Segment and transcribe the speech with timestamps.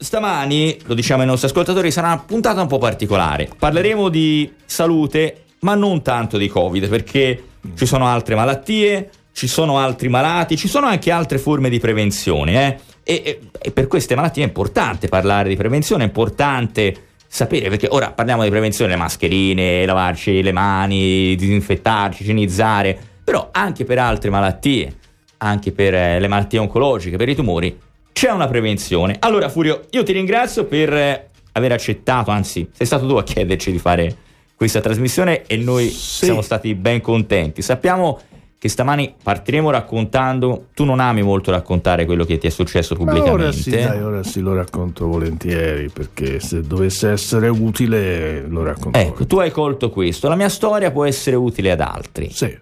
[0.00, 3.48] stamani, lo diciamo ai nostri ascoltatori, sarà una puntata un po' particolare.
[3.56, 7.44] Parleremo di salute, ma non tanto di Covid, perché
[7.76, 12.78] ci sono altre malattie, ci sono altri malati, ci sono anche altre forme di prevenzione.
[13.04, 13.12] Eh?
[13.12, 17.86] E, e, e per queste malattie è importante parlare di prevenzione, è importante sapere, perché
[17.90, 24.30] ora parliamo di prevenzione, le mascherine, lavarci le mani, disinfettarci, igienizzare, però anche per altre
[24.30, 24.96] malattie,
[25.38, 27.78] anche per eh, le malattie oncologiche, per i tumori,
[28.20, 29.16] c'è una prevenzione.
[29.18, 33.72] Allora Furio, io ti ringrazio per eh, aver accettato, anzi sei stato tu a chiederci
[33.72, 34.14] di fare
[34.54, 36.26] questa trasmissione e noi sì.
[36.26, 37.62] siamo stati ben contenti.
[37.62, 38.20] Sappiamo
[38.58, 40.66] che stamani partiremo raccontando.
[40.74, 43.30] Tu non ami molto raccontare quello che ti è successo pubblicamente.
[43.38, 48.62] Ma ora sì, dai, ora sì, lo racconto volentieri perché se dovesse essere utile lo
[48.62, 48.98] racconto.
[48.98, 50.28] Ecco, tu hai colto questo.
[50.28, 52.28] La mia storia può essere utile ad altri.
[52.30, 52.54] Sì.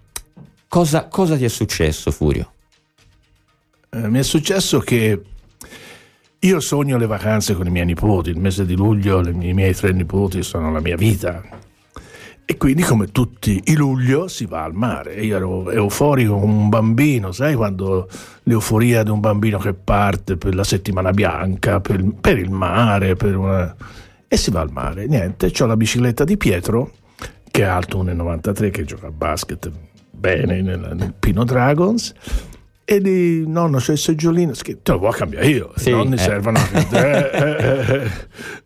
[0.69, 2.53] Cosa, cosa ti è successo, Furio?
[3.91, 5.21] Eh, mi è successo che
[6.41, 8.31] io sogno le vacanze con i miei nipoti.
[8.31, 11.43] Il mese di luglio i miei tre nipoti sono la mia vita
[12.51, 15.21] e quindi, come tutti i luglio, si va al mare.
[15.21, 18.09] Io ero euforico come un bambino, sai quando
[18.45, 23.37] l'euforia di un bambino che parte per la settimana bianca, per, per il mare, per
[23.37, 23.77] una...
[24.27, 25.07] e si va al mare.
[25.07, 26.93] Niente, ho la bicicletta di Pietro,
[27.51, 29.71] che è alto 1,93, che gioca a basket
[30.11, 32.15] bene nel, nel Pino Dragons
[32.91, 36.19] e di nonno c'è il seggiolino te lo vuoi cambiare io sì, i nonni eh.
[36.19, 36.59] servono
[36.91, 38.11] eh, eh, eh,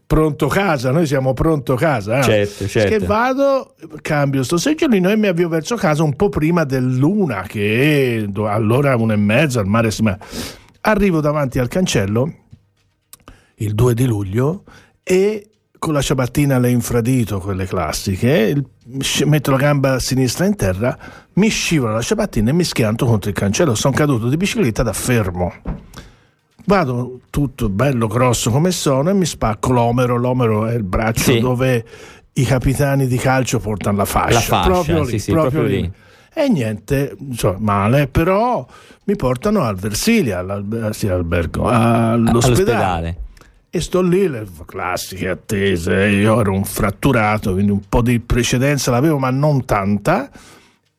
[0.06, 2.22] pronto casa noi siamo pronto casa eh.
[2.22, 2.88] certo, certo.
[2.88, 8.28] che vado cambio sto seggiolino e mi avvio verso casa un po' prima dell'una che
[8.32, 10.04] è allora una e mezza al mare si
[10.82, 12.32] arrivo davanti al cancello
[13.56, 14.62] il 2 di luglio
[15.02, 15.50] e
[15.82, 18.54] con la ciabattina all'infradito, quelle classiche,
[19.24, 20.96] metto la gamba sinistra in terra,
[21.32, 23.74] mi scivola la ciabattina e mi schianto contro il cancello.
[23.74, 25.52] Sono caduto di bicicletta da fermo.
[26.66, 30.16] Vado tutto bello grosso come sono e mi spacco l'omero.
[30.16, 31.40] L'omero è il braccio sì.
[31.40, 31.84] dove
[32.34, 34.34] i capitani di calcio portano la fascia.
[34.34, 35.82] La fascia, proprio lì, sì, sì, proprio proprio lì.
[35.82, 35.92] lì.
[36.32, 38.64] E niente, cioè, male, però
[39.06, 42.30] mi portano al Versilia, all'albergo, all'ospedale.
[42.30, 43.16] all'ospedale
[43.74, 48.90] e sto lì, le classiche attese, io ero un fratturato, quindi un po' di precedenza
[48.90, 50.30] l'avevo, ma non tanta.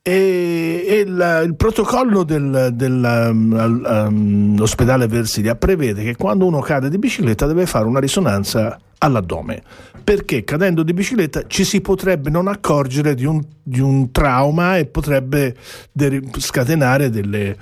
[0.06, 6.98] E, e il, il, protocollo dell'ospedale um, um, Versilia prevede che quando uno cade di
[6.98, 9.62] bicicletta deve fare una risonanza all'addome
[10.04, 14.84] perché cadendo di bicicletta ci si potrebbe non accorgere di un, di un trauma e
[14.84, 15.56] potrebbe
[15.90, 17.56] de- scatenare delle,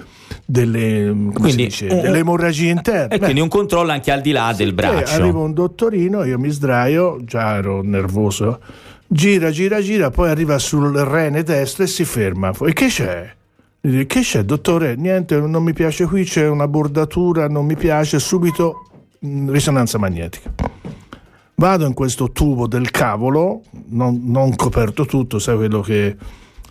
[0.45, 3.15] delle, quindi, dice, un, delle emorragie interne.
[3.15, 5.15] E quindi un controllo anche al di là del braccio.
[5.15, 8.59] Arriva un dottorino, io mi sdraio, già ero nervoso,
[9.13, 12.53] gira, gira, gira, poi arriva sul rene destro e si ferma.
[12.65, 13.35] E che c'è?
[13.81, 14.97] Che c'è, dottore?
[14.97, 18.87] Niente, non mi piace qui, c'è una bordatura, non mi piace, subito
[19.19, 20.81] mh, risonanza magnetica
[21.63, 26.17] vado in questo tubo del cavolo, non, non coperto tutto, sai quello che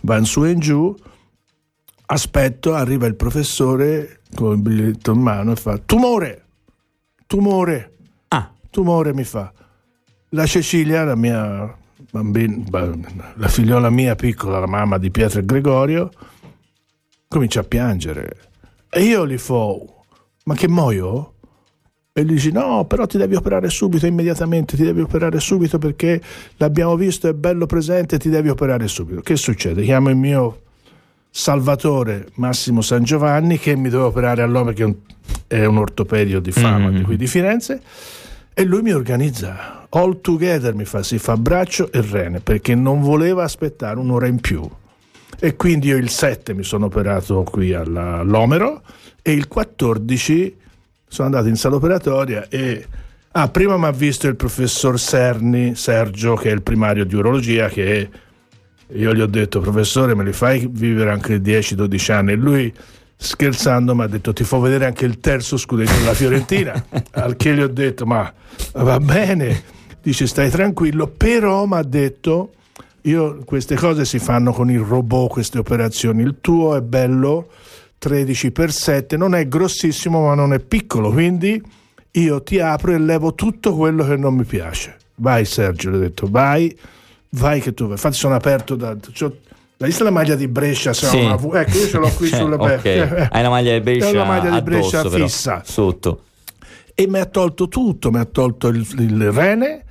[0.02, 0.94] va in su e in giù,
[2.06, 6.44] aspetto, arriva il professore con il biglietto in mano e fa tumore,
[7.26, 7.96] tumore,
[8.28, 8.52] ah.
[8.68, 9.50] tumore mi fa.
[10.30, 11.74] La Cecilia, la mia
[12.10, 16.10] bambina, la figliola mia piccola, la mamma di Pietro e Gregorio,
[17.28, 18.36] comincia a piangere.
[18.88, 20.04] E io gli fo,
[20.44, 21.32] ma che muoio?
[22.14, 26.20] e gli dici no però ti devi operare subito immediatamente ti devi operare subito perché
[26.58, 30.60] l'abbiamo visto è bello presente ti devi operare subito che succede chiamo il mio
[31.30, 34.94] salvatore Massimo San Giovanni che mi deve operare all'uomo che
[35.46, 36.96] è un ortopedio di fama mm-hmm.
[36.96, 37.80] di qui di Firenze
[38.52, 43.00] e lui mi organizza all together mi fa si fa braccio e rene perché non
[43.00, 44.68] voleva aspettare un'ora in più
[45.38, 48.82] e quindi io il 7 mi sono operato qui all'Omero
[49.22, 50.56] e il 14
[51.06, 52.86] sono andato in sala operatoria e
[53.32, 57.68] ah, prima mi ha visto il professor Serni, Sergio, che è il primario di urologia,
[57.68, 58.08] che
[58.88, 62.32] io gli ho detto, professore, me li fai vivere anche 10-12 anni?
[62.32, 62.72] E lui,
[63.16, 66.84] scherzando, mi ha detto, ti fa vedere anche il terzo scudetto della Fiorentina.
[67.12, 68.32] Al che gli ho detto, ma
[68.72, 69.62] va bene,
[70.02, 72.52] dice, stai tranquillo, però mi ha detto,
[73.02, 77.48] io queste cose si fanno con il robot, queste operazioni, il tuo è bello
[78.02, 81.12] 13 per 7 non è grossissimo ma non è piccolo.
[81.12, 81.62] Quindi
[82.10, 84.96] io ti apro e levo tutto quello che non mi piace.
[85.16, 86.76] Vai Sergio le ho detto vai
[87.30, 87.92] vai che tu vai.
[87.92, 88.96] Infatti sono aperto da
[89.76, 90.92] l'hai vista la maglia di Brescia?
[90.92, 91.06] Sì.
[91.16, 92.98] una, ecco io ce l'ho qui sulle okay.
[92.98, 95.52] eh, hai la maglia di Brescia una maglia di Brescia addosso, fissa.
[95.52, 96.22] però, sotto.
[96.94, 99.84] E mi ha tolto tutto mi ha tolto il, il rene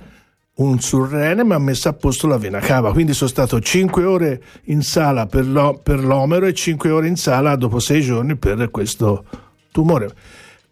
[0.54, 4.42] un surrene mi ha messo a posto la vena cava quindi sono stato 5 ore
[4.64, 8.70] in sala per, lo, per l'omero e 5 ore in sala dopo 6 giorni per
[8.70, 9.24] questo
[9.70, 10.14] tumore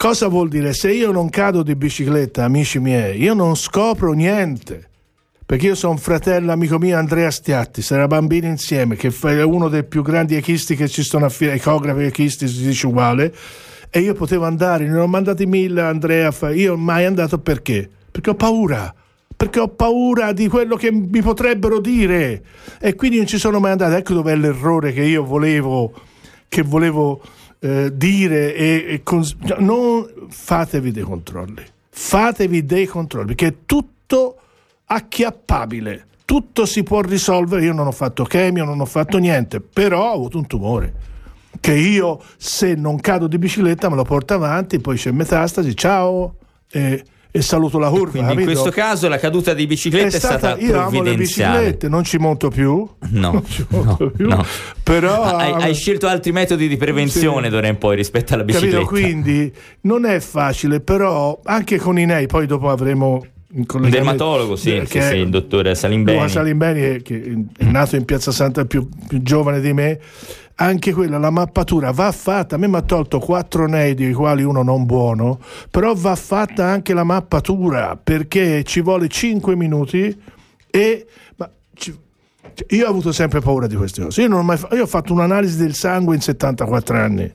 [0.00, 0.72] Cosa vuol dire?
[0.72, 4.88] Se io non cado di bicicletta, amici miei, io non scopro niente.
[5.44, 9.68] Perché io sono un fratello, amico mio, Andrea Stiatti, sarà bambini insieme, che è uno
[9.68, 13.34] dei più grandi echisti che ci sono a Firenze, ecografi echisti, si dice uguale.
[13.90, 17.86] E io potevo andare, ne ho mandati mille, Andrea, io mai andato perché?
[18.10, 18.94] Perché ho paura
[19.40, 22.42] perché ho paura di quello che mi potrebbero dire
[22.78, 23.94] e quindi non ci sono mai andato.
[23.94, 25.94] Ecco dov'è l'errore che io volevo,
[26.46, 27.22] che volevo
[27.60, 34.36] eh, dire e, e cons- non fatevi dei controlli, fatevi dei controlli perché è tutto
[34.84, 37.64] acchiappabile, tutto si può risolvere.
[37.64, 40.94] Io non ho fatto chemio, non ho fatto niente, però ho avuto un tumore
[41.60, 46.34] che io se non cado di bicicletta me lo porto avanti, poi c'è metastasi, ciao.
[46.70, 48.10] E, e saluto la curva.
[48.10, 48.50] Quindi capito?
[48.50, 52.04] in questo caso la caduta di bicicletta è, è stata, io amo le biciclette, non
[52.04, 52.88] ci monto più.
[53.10, 54.44] No, monto no, più, no.
[54.82, 57.52] Però hai, hai, scelto altri metodi di prevenzione sì.
[57.52, 58.78] d'ora in poi rispetto alla bicicletta.
[58.78, 58.90] Capito?
[58.90, 64.80] Quindi non è facile, però anche con i nei poi dopo avremo un dermatologo, sì,
[64.88, 66.18] che sì, sì, il dottore Salimbeni.
[66.18, 69.98] Luca Salimbeni, che è nato in Piazza Santa, più, più giovane di me,
[70.60, 72.54] anche quella, la mappatura va fatta.
[72.54, 75.40] A me mi ha tolto quattro nei, di quali uno non buono,
[75.70, 80.18] però va fatta anche la mappatura perché ci vuole 5 minuti
[80.70, 81.06] e.
[81.36, 81.98] Ma, ci,
[82.68, 84.22] io ho avuto sempre paura di queste cose.
[84.22, 87.34] Io, mai, io ho fatto un'analisi del sangue in 74 anni.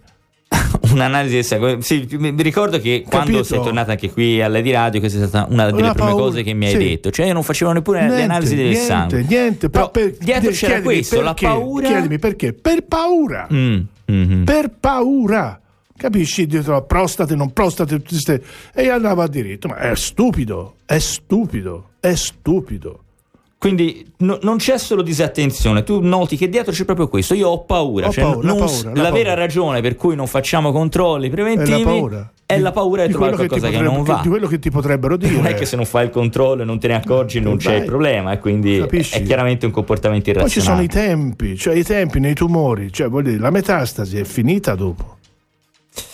[0.92, 1.78] Un'analisi del sangue.
[1.82, 3.10] Sì, mi ricordo che Capito?
[3.10, 6.10] quando sei tornata anche qui alla di radio, questa è stata una delle una prime
[6.10, 6.24] paura.
[6.24, 6.78] cose che mi hai sì.
[6.78, 7.12] detto.
[7.12, 9.26] Cioè, io non facevo neppure niente, le analisi del niente, sangue.
[9.28, 11.88] Niente, però per, dietro c'era questo, perché, la paura.
[11.88, 12.54] Chiedimi perché?
[12.54, 13.48] Per paura.
[13.52, 13.80] Mm,
[14.12, 14.44] mm-hmm.
[14.44, 15.60] Per paura.
[15.98, 16.46] Capisci?
[16.46, 18.44] Dietro la prostate, non prostate, tutte queste.
[18.74, 23.05] E io andavo a diritto, ma è stupido, è stupido, è stupido.
[23.66, 27.34] Quindi no, non c'è solo disattenzione, tu noti che dietro c'è proprio questo.
[27.34, 29.34] Io ho paura, ho cioè paura, non, la, paura la, la vera paura.
[29.34, 33.14] ragione per cui non facciamo controlli preventivi è la paura, è la paura di, di
[33.14, 34.20] trovare qualcosa che, che, non va.
[34.22, 35.34] Di quello che ti potrebbero dire.
[35.42, 37.78] Non è che se non fai il controllo e non te ne accorgi non c'è
[37.78, 39.18] il problema, e quindi Capisci?
[39.18, 40.54] è chiaramente un comportamento irrazionale.
[40.54, 44.20] Poi ci sono i tempi, cioè i tempi nei tumori, cioè voglio dire, la metastasi
[44.20, 45.15] è finita dopo.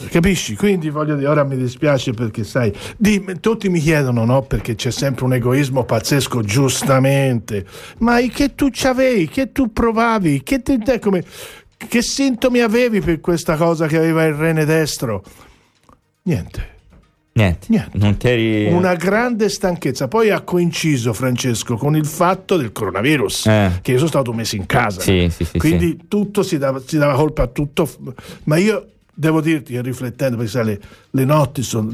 [0.10, 0.56] Capisci?
[0.56, 4.42] Quindi voglio dire, ora mi dispiace perché sai, di, tutti mi chiedono, no?
[4.44, 7.66] Perché c'è sempre un egoismo pazzesco, giustamente.
[8.00, 11.24] Ma che tu c'avevi, che tu provavi, che, te, te, come,
[11.88, 15.24] che sintomi avevi per questa cosa che aveva il rene destro?
[16.24, 16.70] Niente.
[17.34, 17.68] Niente.
[17.94, 18.30] Niente.
[18.30, 18.74] Eri...
[18.74, 20.08] Una grande stanchezza.
[20.08, 23.80] Poi ha coinciso, Francesco, con il fatto del coronavirus, eh.
[23.82, 25.00] che io sono stato messo in casa.
[25.00, 27.90] Sì, sì, sì, Quindi tutto si dava, si dava colpa a tutto.
[28.44, 30.82] Ma io devo dirti che riflettendo, perché sai, le,
[31.12, 31.92] le notti sono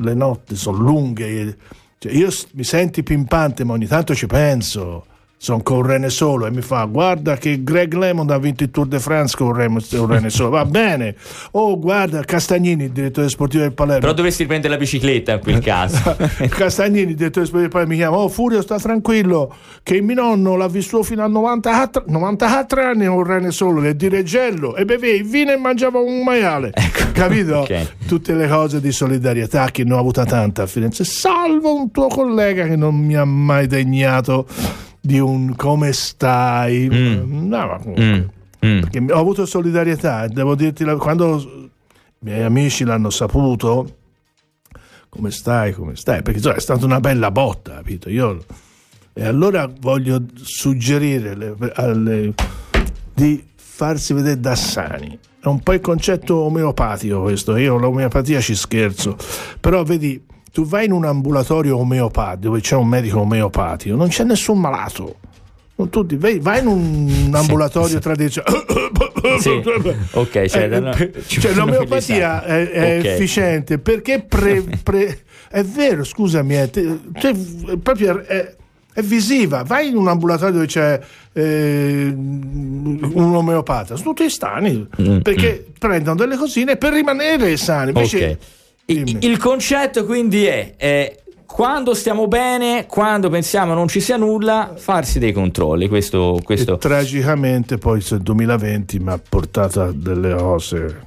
[0.53, 1.57] son lunghe,
[1.99, 5.05] cioè io mi senti pimpante, ma ogni tanto ci penso.
[5.39, 8.71] Sono con un rene solo e mi fa guarda che Greg Lemond ha vinto il
[8.71, 11.15] Tour de France con un rene, un rene solo va bene
[11.51, 15.59] oh guarda Castagnini il direttore sportivo del Palermo però dovresti prendere la bicicletta in quel
[15.59, 16.17] caso
[16.49, 19.53] Castagnini il direttore sportivo del Palermo mi chiama oh Furio sta tranquillo
[19.83, 23.95] che mio nonno l'ha vissuto fino a 94, 94 anni con un rene solo nel
[23.95, 27.11] direggello e beveva il vino e mangiava un maiale ecco.
[27.13, 27.59] capito?
[27.59, 27.87] Okay.
[28.07, 32.07] tutte le cose di solidarietà che ne ho avuta tanta a Firenze salvo un tuo
[32.07, 34.47] collega che non mi ha mai degnato
[35.07, 36.89] di un come stai.
[36.91, 37.47] Mm.
[37.47, 38.29] No, comunque,
[38.65, 38.79] mm.
[38.81, 41.69] perché ho avuto solidarietà, devo dirti, quando i
[42.19, 43.95] miei amici l'hanno saputo,
[45.07, 48.09] come stai, come stai, perché insomma, è stata una bella botta, capito?
[48.09, 48.43] Io,
[49.13, 52.33] e allora voglio suggerire alle, alle,
[53.13, 55.17] di farsi vedere da sani.
[55.39, 59.15] È un po' il concetto omeopatico questo, io l'omeopatia ci scherzo,
[59.61, 60.21] però vedi
[60.57, 65.17] tu vai in un ambulatorio omeopatico dove c'è un medico omeopatico, non c'è nessun malato.
[65.91, 68.65] Tu vai, vai in un ambulatorio sì, tradizionale.
[69.39, 69.61] Sì.
[70.13, 70.93] ok, cioè, eh, no,
[71.27, 73.11] cioè l'omeopatia è, è okay.
[73.13, 77.35] efficiente perché pre, pre, è vero, scusami, è, cioè,
[77.83, 78.55] proprio è,
[78.93, 79.61] è, visiva.
[79.61, 80.99] Vai in un ambulatorio dove c'è
[81.33, 85.73] eh, un omeopata, sono tutti stani mm, perché mm.
[85.77, 87.89] prendono delle cosine per rimanere sani.
[87.89, 88.37] Invece, okay.
[88.89, 91.13] Il, il concetto quindi è, è,
[91.45, 95.89] quando stiamo bene, quando pensiamo non ci sia nulla, farsi dei controlli.
[95.89, 96.77] Questo, questo...
[96.77, 101.05] Tragicamente poi il 2020 mi ha portato a delle cose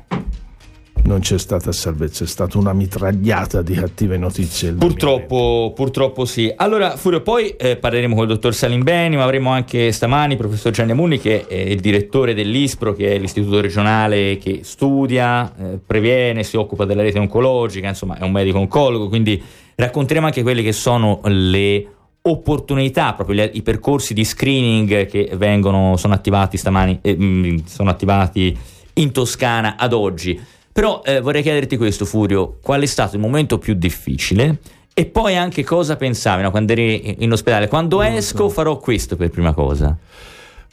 [1.05, 4.73] non c'è stata salvezza, è stata una mitragliata di cattive notizie.
[4.73, 6.53] Purtroppo, purtroppo sì.
[6.55, 10.73] Allora, Furio, poi eh, parleremo con il dottor Salimbeni, ma avremo anche stamani il professor
[10.73, 16.43] Gianni Amunni, che è il direttore dell'ISPRO, che è l'istituto regionale che studia, eh, previene,
[16.43, 19.43] si occupa della rete oncologica, insomma è un medico oncologo, quindi
[19.75, 21.87] racconteremo anche quelle che sono le
[22.23, 28.57] opportunità, proprio gli, i percorsi di screening che vengono, sono attivati stamani, eh, sono attivati
[28.95, 30.59] in Toscana ad oggi.
[30.73, 34.59] Però eh, vorrei chiederti questo, Furio, qual è stato il momento più difficile?
[34.93, 37.69] E poi anche cosa pensavi no, quando eri in ospedale?
[37.69, 39.97] Quando esco farò questo per prima cosa.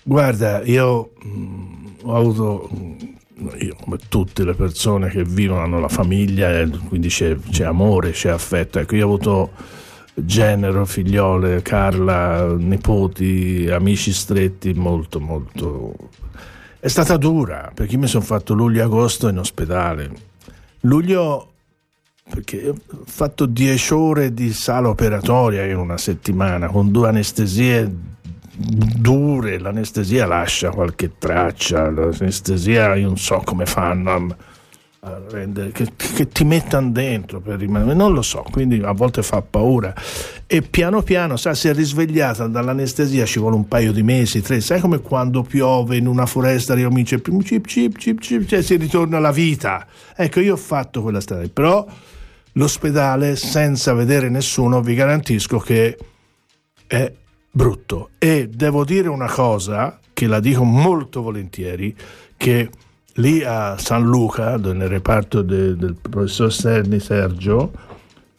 [0.04, 5.80] Guarda, io mh, mm, ho avuto, mm, io, come tutte le persone che vivono, hanno
[5.80, 8.80] la famiglia, quindi c'è, c'è amore, c'è affetto.
[8.80, 9.51] Ecco, io ho avuto
[10.13, 15.94] genero, figliole, Carla, nipoti, amici stretti, molto, molto...
[16.80, 20.12] È stata dura, perché io mi sono fatto luglio-agosto in ospedale.
[20.82, 21.54] Luglio
[22.30, 27.90] perché ho fatto 10 ore di sala operatoria in una settimana con due anestesie
[28.58, 34.36] dure, l'anestesia lascia qualche traccia, l'anestesia io non so come fanno
[35.30, 39.42] rendere, che, che, ti mettano dentro per rimanere, non lo so, quindi a volte fa
[39.42, 39.94] paura.
[40.46, 44.62] E piano piano, sa, si è risvegliata dall'anestesia, ci vuole un paio di mesi, tre,
[44.62, 49.18] sai come quando piove in una foresta ricomincia cip cip cip cip, cioè si ritorna
[49.18, 49.86] alla vita,
[50.16, 51.86] ecco io ho fatto quella strada, però
[52.54, 55.98] l'ospedale senza vedere nessuno vi garantisco che
[56.88, 57.12] è
[57.52, 58.10] brutto.
[58.18, 61.96] E devo dire una cosa che la dico molto volentieri
[62.36, 62.70] che
[63.18, 67.86] lì a San Luca nel reparto de, del professor Serni Sergio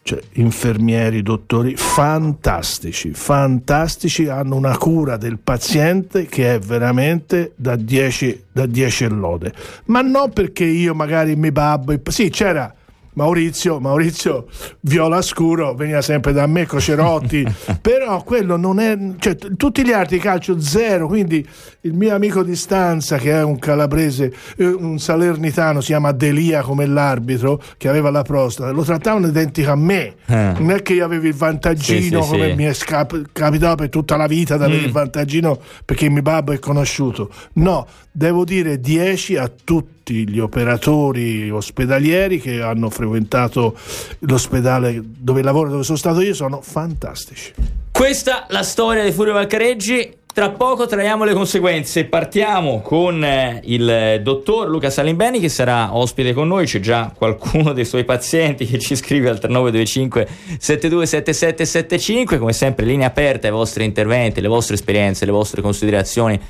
[0.09, 8.45] cioè infermieri, dottori fantastici, fantastici, hanno una cura del paziente che è veramente da 10
[8.51, 9.53] da 10 lode.
[9.87, 12.75] Ma non perché io magari mi babbo, sì, c'era
[13.19, 14.47] Maurizio, Maurizio
[14.83, 17.45] Viola Scuro veniva sempre da me, Cocerotti,
[17.83, 21.45] però quello non è, cioè, tutti gli altri calcio zero, quindi
[21.81, 26.63] il mio amico di stanza che è un calabrese, eh, un salernitano, si chiama Delia
[26.63, 30.53] come l'arbitro, che aveva la prostata, lo trattavano identico a me, eh.
[30.57, 32.55] non è che io avevo il vantaggino sì, sì, come sì.
[32.55, 34.85] mi è scap- capitato per tutta la vita di avere mm.
[34.85, 41.51] il vantaggino perché mio babbo è conosciuto, no, devo dire 10 a tutti gli operatori
[41.51, 43.77] ospedalieri che hanno frequentato
[44.21, 47.53] l'ospedale dove lavoro, dove sono stato io, sono fantastici.
[47.91, 50.17] Questa la storia di Furio Valcareggi.
[50.33, 52.05] Tra poco traiamo le conseguenze.
[52.05, 56.65] Partiamo con eh, il dottor Luca Salimbeni che sarà ospite con noi.
[56.65, 60.29] C'è già qualcuno dei suoi pazienti che ci scrive al 3925
[60.61, 62.39] 727775.
[62.39, 66.41] Come sempre, linea aperta ai vostri interventi, le vostre esperienze, le vostre considerazioni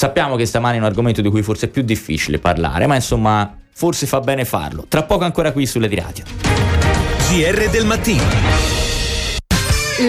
[0.00, 3.52] Sappiamo che stamani è un argomento di cui forse è più difficile parlare, ma insomma,
[3.72, 4.84] forse fa bene farlo.
[4.86, 6.22] Tra poco ancora qui sulle di radio.
[7.28, 8.22] GR del mattino.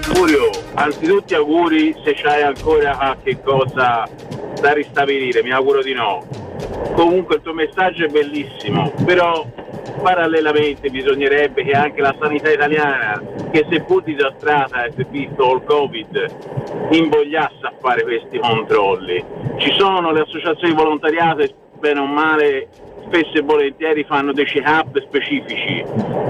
[0.00, 4.08] Furio, anzitutto auguri se c'hai ancora qualche cosa
[4.60, 6.26] da ristabilire, mi auguro di no.
[6.96, 9.46] Comunque il tuo messaggio è bellissimo, però
[10.02, 16.26] parallelamente bisognerebbe che anche la sanità italiana, che seppur disastrata e visto il Covid,
[16.90, 19.24] invogliasse a fare questi controlli.
[19.56, 21.44] Ci sono le associazioni di volontariato,
[21.78, 22.68] bene o male,
[23.06, 25.84] spesso e volentieri fanno dei check-up specifici,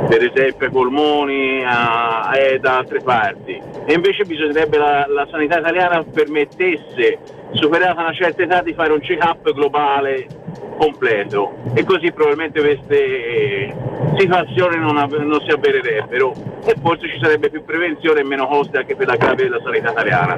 [0.09, 3.61] per esempio ai polmoni e da altre parti.
[3.87, 7.19] E invece bisognerebbe la, la sanità italiana permettesse,
[7.53, 10.27] superata una certa età, di fare un check-up globale
[10.77, 13.75] completo e così probabilmente queste
[14.19, 18.77] situazioni non, av- non, si avvererebbero e forse ci sarebbe più prevenzione e meno costi
[18.77, 20.37] anche per la clave della sanità italiana.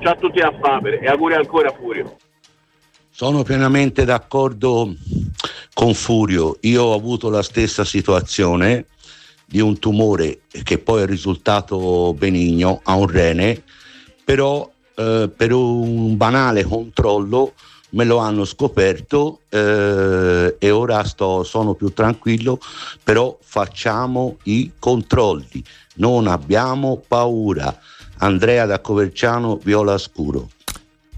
[0.00, 2.16] Ciao a tutti a Faber e auguri ancora Furio.
[3.10, 4.94] Sono pienamente d'accordo
[5.72, 8.86] con Furio, io ho avuto la stessa situazione
[9.46, 13.62] di un tumore che poi è risultato benigno a un rene,
[14.24, 17.52] però eh, per un banale controllo
[17.96, 22.58] me lo hanno scoperto eh, e ora sto, sono più tranquillo,
[23.02, 25.64] però facciamo i controlli,
[25.96, 27.74] non abbiamo paura.
[28.18, 30.48] Andrea da Coverciano, Viola Scuro.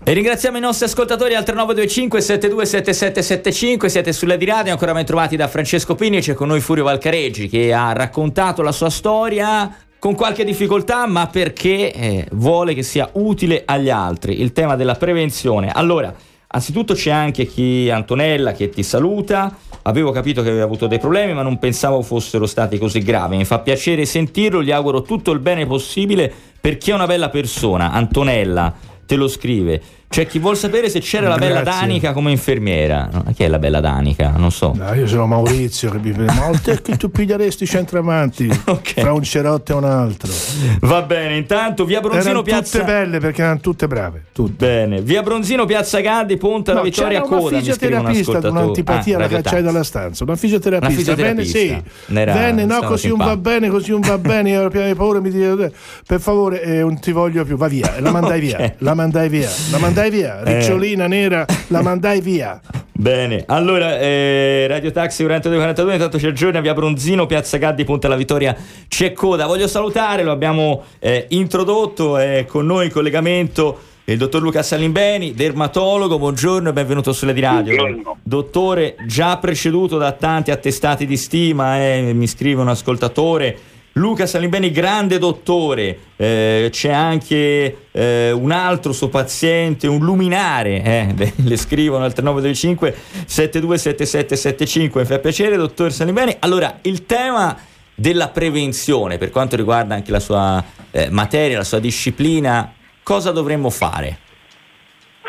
[0.05, 5.37] E ringraziamo i nostri ascoltatori al 3925 727775, siete sulla di radio, ancora ben trovati
[5.37, 10.15] da Francesco Pini, c'è con noi Furio Valcareggi che ha raccontato la sua storia con
[10.15, 15.71] qualche difficoltà ma perché eh, vuole che sia utile agli altri, il tema della prevenzione.
[15.73, 16.15] Allora,
[16.59, 19.57] Anzitutto c'è anche chi, Antonella, che ti saluta.
[19.83, 23.37] Avevo capito che aveva avuto dei problemi, ma non pensavo fossero stati così gravi.
[23.37, 27.93] Mi fa piacere sentirlo, gli auguro tutto il bene possibile perché è una bella persona.
[27.93, 28.75] Antonella
[29.07, 29.81] te lo scrive.
[30.09, 31.81] C'è chi vuol sapere se c'era la bella Grazie.
[31.87, 33.09] Danica come infermiera.
[33.13, 34.33] No, Chi è la bella Danica?
[34.37, 34.73] Non so.
[34.75, 39.01] No, io sono Maurizio che mi fa, ma te che tu piglieresti centravanti Ok.
[39.01, 40.33] fra un cerotto e un altro.
[40.81, 44.67] Va bene, intanto via Bronzino Erano piazza tutte belle perché erano tutte brave, tutte.
[44.67, 47.57] Bene, via Bronzino, piazza Gaddi, Ponte alla No, Vittoria c'era una Coda.
[47.59, 48.63] Mi scrive un fisioterapista con ascoltatore.
[48.63, 50.25] un'antipatia Ah, la cacciai dalla stanza.
[50.25, 51.59] Una fisioterapista, Una fisioterapista.
[51.59, 52.15] Venne, sì.
[52.19, 54.51] Era- Venne, no, così non va bene, così non va bene.
[54.51, 55.71] Io ero pieno di paura, mi dice,
[56.07, 57.95] per favore, eh, non ti voglio più, va via.
[58.01, 60.43] La mandai via, la mandai via, la mandai via.
[60.43, 60.59] Eh.
[60.59, 62.61] Ricciolina nera, la mandai via.
[62.93, 68.17] Bene, allora eh, Radio Taxi 4242, intanto c'è Giornia, via Bronzino, piazza Gaddi, Ponte alla
[68.17, 68.57] Vittoria,
[68.89, 69.47] c'è coda.
[69.47, 73.79] Voglio salutare, lo abbiamo eh, introdotto, è con noi in collegamento
[74.09, 77.75] il dottor Luca Salimbeni, dermatologo, buongiorno e benvenuto sulle di radio.
[77.77, 78.17] Buongiorno.
[78.23, 83.59] Dottore, già preceduto da tanti attestati di stima, eh, mi scrive un ascoltatore.
[83.93, 91.33] Luca Salimbeni, grande dottore, eh, c'è anche eh, un altro suo paziente, un luminare, eh,
[91.45, 92.95] le scrivono al 3925
[93.27, 96.37] 727775, mi fa piacere, dottor Salimbeni.
[96.41, 97.57] Allora, il tema
[97.95, 103.71] della prevenzione, per quanto riguarda anche la sua eh, materia, la sua disciplina, cosa dovremmo
[103.71, 104.27] fare?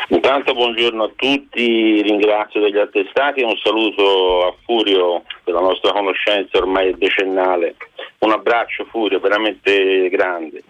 [0.08, 5.92] Intanto buongiorno a tutti, ringrazio degli attestati e un saluto a Furio per la nostra
[5.92, 7.76] conoscenza ormai decennale.
[8.20, 10.62] Un abbraccio Furio, veramente grande.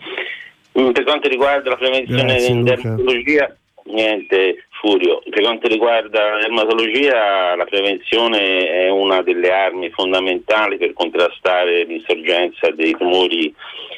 [0.79, 5.21] Mm, Per quanto riguarda la prevenzione Grazie, in dermatologia, niente Furio.
[5.29, 12.71] Per quanto riguarda la dermatologia, la prevenzione è una delle armi fondamentali per contrastare l'insorgenza
[12.71, 13.53] dei tumori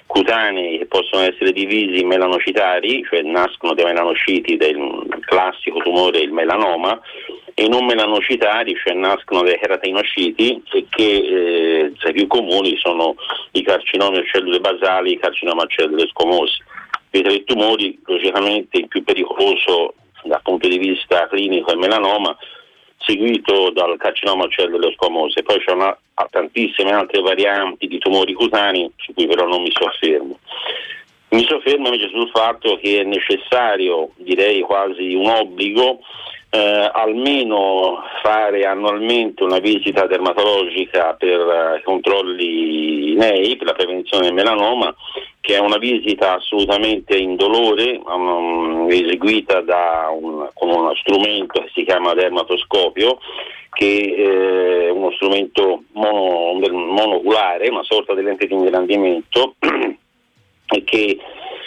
[0.07, 6.33] cutanei che possono essere divisi in melanocitari, cioè nascono dai melanociti del classico tumore il
[6.33, 6.99] melanoma,
[7.55, 13.15] e non melanocitari, cioè nascono dai keratinosciti e che eh, tra i più comuni sono
[13.53, 16.65] i carcinomi a cellule basali, i carcinomi a cellule scomose.
[17.11, 19.95] Dei tre tumori, logicamente il più pericoloso
[20.25, 22.37] dal punto di vista clinico è il melanoma,
[22.99, 25.43] seguito dal carcinoma a cellule scomose.
[25.43, 25.97] Poi c'è una,
[26.31, 30.39] tantissime altre varianti di tumori cutanei su cui però non mi soffermo.
[31.31, 36.01] Mi soffermo invece sul fatto che è necessario, direi quasi un obbligo,
[36.55, 44.35] eh, almeno fare annualmente una visita dermatologica per eh, controlli nei, per la prevenzione del
[44.35, 44.95] melanoma,
[45.41, 49.65] che è una visita assolutamente indolore, um, eseguita
[50.11, 53.19] un- con uno strumento che si chiama dermatoscopio,
[53.73, 59.55] che eh, è uno strumento mono- monoculare, una sorta di lente di ingrandimento
[60.69, 61.19] e che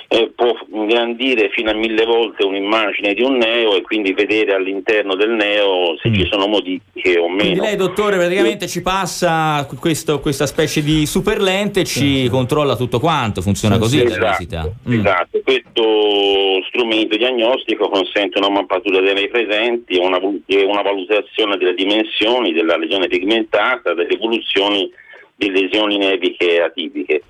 [0.07, 5.15] eh, può ingrandire fino a mille volte un'immagine di un neo e quindi vedere all'interno
[5.15, 6.13] del neo se Mm.
[6.13, 7.63] ci sono modifiche o Quindi meno.
[7.63, 12.99] lei, dottore, praticamente ci passa questo- questa specie di super lente e ci controlla tutto
[12.99, 13.41] quanto.
[13.41, 14.71] Funziona Sì, così sì, la Esatto, visita.
[14.89, 14.93] Mm.
[14.99, 15.39] esatto.
[15.43, 22.51] questo strumento diagnostico consente una mappatura dei nei presenti e una, una valutazione delle dimensioni
[22.53, 24.89] della lesione pigmentata, delle evoluzioni
[25.35, 27.21] di lesioni neviche atipiche.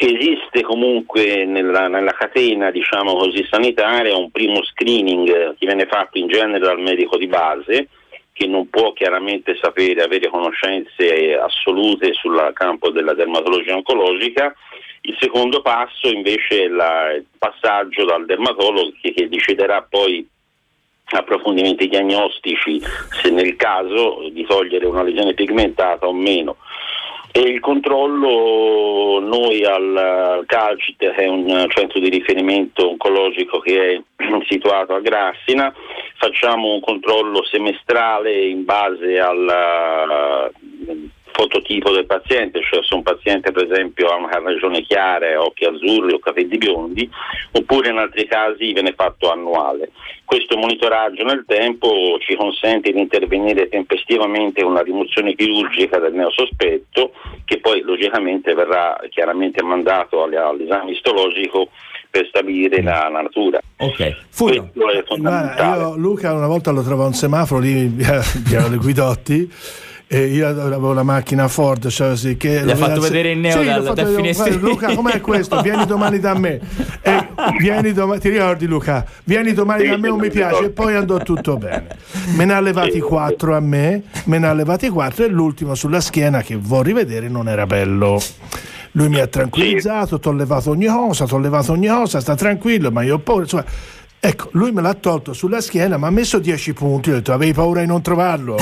[0.00, 6.28] Esiste comunque nella, nella catena diciamo così, sanitaria un primo screening che viene fatto in
[6.28, 7.88] genere dal medico di base
[8.32, 14.54] che non può chiaramente sapere, avere conoscenze assolute sul campo della dermatologia oncologica.
[15.00, 20.24] Il secondo passo invece è la- il passaggio dal dermatologo che, che deciderà poi
[21.10, 22.80] approfondimenti diagnostici
[23.20, 26.58] se nel caso di togliere una lesione pigmentata o meno.
[27.38, 33.94] E il controllo, noi al al Calcit, che è un centro di riferimento oncologico che
[33.94, 34.02] è
[34.48, 35.72] situato a Grassina,
[36.16, 40.50] facciamo un controllo semestrale in base al
[41.32, 46.12] fototipo del paziente, cioè se un paziente per esempio ha una carnagione chiara, occhi azzurri
[46.12, 47.08] o capelli biondi,
[47.52, 49.90] oppure in altri casi viene fatto annuale.
[50.24, 57.12] Questo monitoraggio nel tempo ci consente di intervenire tempestivamente con una rimozione chirurgica del neosospetto,
[57.44, 61.68] che poi logicamente verrà chiaramente mandato alle- all'esame istologico
[62.10, 63.58] per stabilire la, la natura.
[63.78, 64.70] Ok, Furio.
[64.72, 65.80] Questo è Guarda, fondamentale.
[65.82, 69.50] io Luca una volta lo trovavo a un semaforo lì via le Guidotti
[70.10, 73.60] e io avevo la macchina Ford cioè, sì, che Gli ha fatto vedere il neo
[73.60, 74.56] Sì, dal- dal finestrino.
[74.58, 75.60] Luca com'è questo?
[75.60, 76.58] Vieni domani da me
[77.02, 77.26] e
[77.58, 79.04] vieni domani, ti ricordi Luca?
[79.24, 81.96] Vieni domani da me non mi piace e poi andò tutto bene
[82.36, 86.00] me ne ha levati quattro a me me ne ha levati quattro e l'ultimo sulla
[86.00, 88.18] schiena che vuoi rivedere non era bello
[88.92, 92.34] lui mi ha tranquillizzato, ti ho levato ogni cosa, ti ho levato ogni cosa, sta
[92.34, 93.42] tranquillo, ma io ho paura.
[93.42, 93.64] Insomma,
[94.20, 97.52] ecco, lui me l'ha tolto sulla schiena, mi ha messo 10 punti, ho detto avevi
[97.52, 98.56] paura di non trovarlo.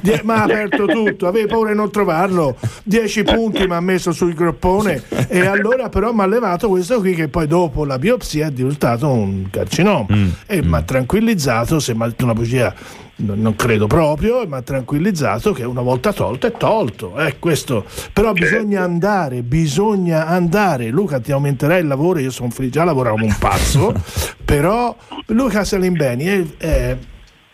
[0.00, 2.56] Die- ma ha aperto tutto, avevi paura di non trovarlo.
[2.84, 7.14] 10 punti mi ha messo sul groppone e allora però mi ha levato questo qui
[7.14, 10.28] che poi dopo la biopsia è diventato un carcinoma Mm.
[10.46, 12.74] e mi ha tranquillizzato, se mi ha detto una bugia
[13.16, 17.18] non credo proprio, ha tranquillizzato che una volta tolto è tolto.
[17.18, 17.84] Eh, questo.
[18.12, 20.88] Però bisogna andare, bisogna andare.
[20.88, 23.94] Luca ti aumenterà il lavoro, io sono felice, già lavoravo un pazzo,
[24.44, 24.94] però
[25.26, 26.96] Luca Salimbeni è, è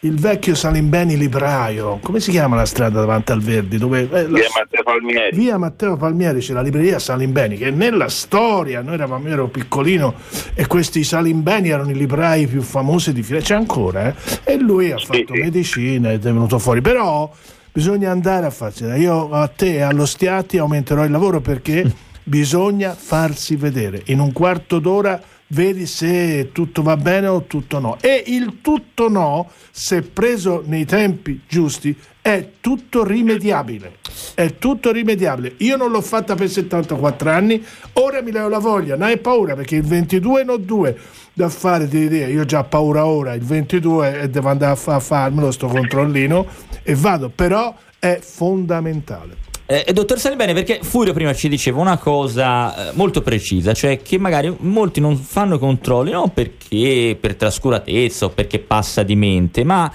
[0.05, 3.79] il vecchio Salimbeni libraio, come si chiama la strada davanti al Verdi?
[3.79, 5.37] Dove, eh, la- Via Matteo Palmieri.
[5.37, 10.15] Via Matteo Palmieri c'è la libreria Salimbeni che nella storia, noi eravamo, io ero piccolino
[10.55, 14.15] e questi Salimbeni erano i librai più famosi di Firenze, c'è ancora, eh?
[14.43, 15.41] e lui ha fatto sì.
[15.41, 17.33] medicina ed è venuto fuori, però
[17.71, 21.89] bisogna andare a farsi, io a te e allo Stiati aumenterò il lavoro perché
[22.25, 27.97] bisogna farsi vedere, in un quarto d'ora vedi se tutto va bene o tutto no.
[28.01, 33.99] E il tutto no, se preso nei tempi giusti, è tutto rimediabile.
[34.35, 35.55] È tutto rimediabile.
[35.59, 39.55] Io non l'ho fatta per 74 anni, ora mi levo la voglia, non hai paura
[39.55, 40.97] perché il 22 non ho due
[41.33, 42.29] da fare di idea.
[42.29, 45.67] Io ho già paura ora, il 22 e devo andare a, fa- a farmelo sto
[45.67, 46.47] controllino
[46.83, 49.51] e vado, però è fondamentale.
[49.67, 54.19] Eh, dottor Salibene, perché Furio prima ci diceva una cosa eh, molto precisa, cioè che
[54.19, 59.91] magari molti non fanno controlli non perché per trascuratezza o perché passa di mente, ma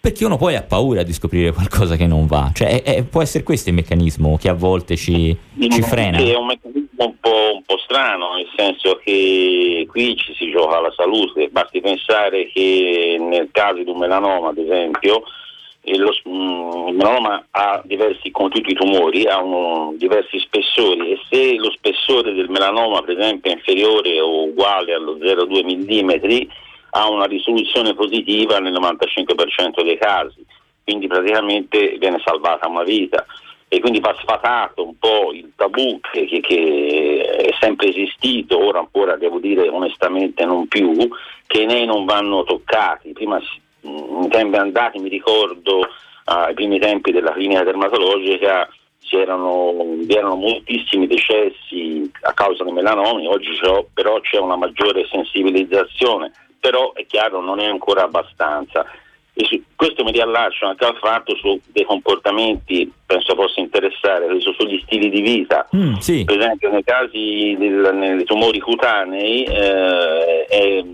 [0.00, 2.50] perché uno poi ha paura di scoprire qualcosa che non va.
[2.52, 5.34] Cioè, è- è- può essere questo il meccanismo che a volte ci,
[5.70, 6.18] ci frena.
[6.18, 10.80] È un meccanismo un po', un po' strano, nel senso che qui ci si gioca
[10.80, 11.48] la salute.
[11.50, 15.22] Basti pensare che nel caso di un melanoma, ad esempio,
[15.96, 21.12] lo- mm, il melanoma ha diversi, come tutti i tumori, ha uno- diversi spessori.
[21.12, 26.48] E se lo spessore del melanoma, per esempio, è inferiore o uguale allo 0,2 mm,
[26.96, 30.44] ha una risoluzione positiva nel 95% dei casi,
[30.84, 33.24] quindi praticamente viene salvata una vita.
[33.66, 39.16] E quindi va sfatato un po' il tabù che, che- è sempre esistito, ora ancora
[39.16, 40.94] devo dire onestamente non più,
[41.48, 43.10] che nei non vanno toccati.
[43.12, 45.86] Prima si- in tempi andati mi ricordo
[46.24, 48.68] ai primi tempi della clinica dermatologica
[49.00, 55.06] c'erano, vi erano moltissimi decessi a causa dei melanomi, oggi c'è- però c'è una maggiore
[55.10, 58.84] sensibilizzazione, però è chiaro non è ancora abbastanza.
[59.36, 65.10] Su- questo mi riallaccio anche al fatto su dei comportamenti, penso possa interessare, sugli stili
[65.10, 65.68] di vita.
[65.76, 66.24] Mm, sì.
[66.24, 70.84] Per esempio nei casi nei tumori cutanei eh, è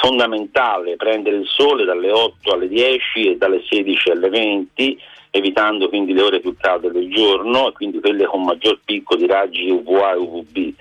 [0.00, 4.98] fondamentale prendere il sole dalle 8 alle 10 e dalle 16 alle 20
[5.34, 9.26] evitando quindi le ore più calde del giorno e quindi quelle con maggior picco di
[9.26, 10.74] raggi UVA e UVB.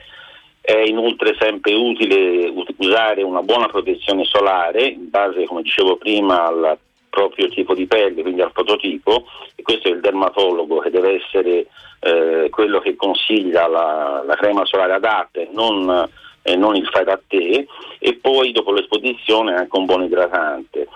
[0.59, 6.45] È inoltre sempre utile ut- usare una buona protezione solare in base, come dicevo prima,
[6.45, 6.77] al
[7.09, 11.67] proprio tipo di pelle, quindi al prototipo, e questo è il dermatologo che deve essere
[12.01, 16.09] eh, quello che consiglia la, la crema solare adatta e non,
[16.43, 17.67] e non il fai da te,
[17.99, 20.87] e poi dopo l'esposizione anche un buon idratante.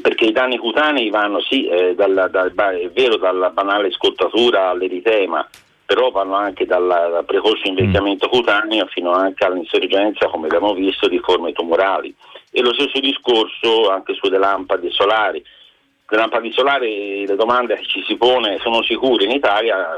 [0.00, 5.46] Perché i danni cutanei vanno sì, eh, dalla- dal è vero, dalla banale scottatura all'eritema,
[5.84, 11.18] però vanno anche dalla- dal precoce invecchiamento cutaneo fino anche all'insorgenza, come abbiamo visto, di
[11.18, 12.14] forme tumorali.
[12.50, 15.44] E lo stesso discorso anche sulle lampade solari.
[16.08, 19.88] Le lampade solari, le domande che ci si pone, sono sicure in Italia?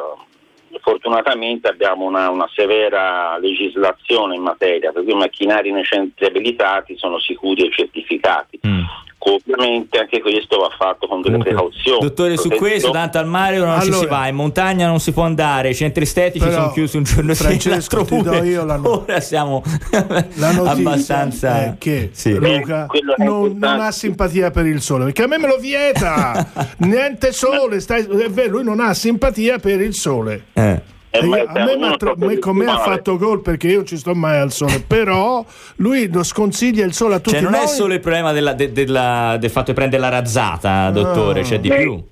[0.81, 6.97] Fortunatamente abbiamo una, una severa legislazione in materia, per cui i macchinari nei centri abilitati
[6.97, 8.61] sono sicuri e certificati.
[8.67, 8.83] Mm.
[9.27, 11.99] Ovviamente anche questo va fatto con delle Comunque, precauzioni.
[12.01, 15.13] Dottore, su questo, tanto al mare non ci si Allora- va, in montagna non si
[15.13, 18.47] può andare, i centri estetici Però, sono chiusi un giorno sì, Francesco, l'altro do pure.
[18.47, 19.63] io la no- Ora siamo
[20.35, 22.35] La notizia abbastanza è che Sì.
[22.35, 26.47] Luca è non, non ha simpatia per il sole perché a me me lo vieta
[26.79, 30.83] niente sole stai, è vero lui non ha simpatia per il sole Eh.
[31.17, 33.97] Eh, ma- a me, m'ha tro- me- con me ha fatto gol perché io ci
[33.97, 35.45] sto mai al sole però
[35.77, 38.53] lui lo sconsiglia il sole a tutti Cioè, non noi è solo il problema della-
[38.53, 42.05] de- della- del fatto di prendere la razzata, dottore, c'è di Beh, più.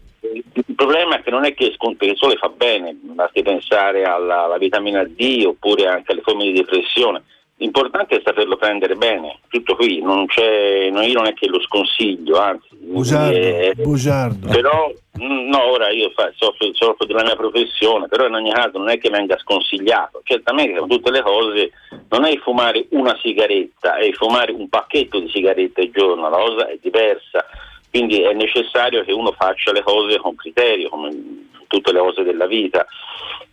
[0.55, 4.05] Il problema è che non è che scon- perché il sole fa bene, basti pensare
[4.05, 7.23] alla, alla vitamina D oppure anche alle forme di depressione.
[7.63, 11.61] L'importante è saperlo prendere bene, tutto qui, non c'è, no, io non è che lo
[11.61, 14.49] sconsiglio, anzi, bugiardo, eh, bugiardo.
[14.49, 18.79] però mm, no, ora io fa- soffro, soffro della mia professione, però in ogni caso
[18.79, 20.23] non è che venga sconsigliato.
[20.25, 21.71] Certamente con tutte le cose
[22.09, 26.69] non è fumare una sigaretta, è fumare un pacchetto di sigarette al giorno, la cosa
[26.69, 27.47] è diversa.
[27.89, 31.11] Quindi è necessario che uno faccia le cose con criterio, come
[31.69, 32.85] tutte le cose della vita.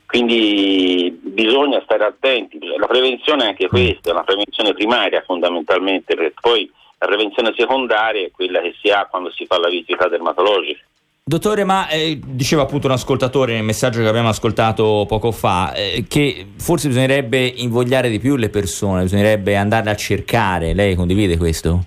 [0.10, 2.58] Quindi bisogna stare attenti.
[2.80, 6.68] La prevenzione è anche questa, è una prevenzione primaria fondamentalmente, perché poi
[6.98, 10.80] la prevenzione secondaria è quella che si ha quando si fa la visita dermatologica.
[11.24, 16.04] Dottore, ma eh, diceva appunto un ascoltatore nel messaggio che abbiamo ascoltato poco fa eh,
[16.08, 20.74] che forse bisognerebbe invogliare di più le persone, bisognerebbe andarle a cercare.
[20.74, 21.84] Lei condivide questo?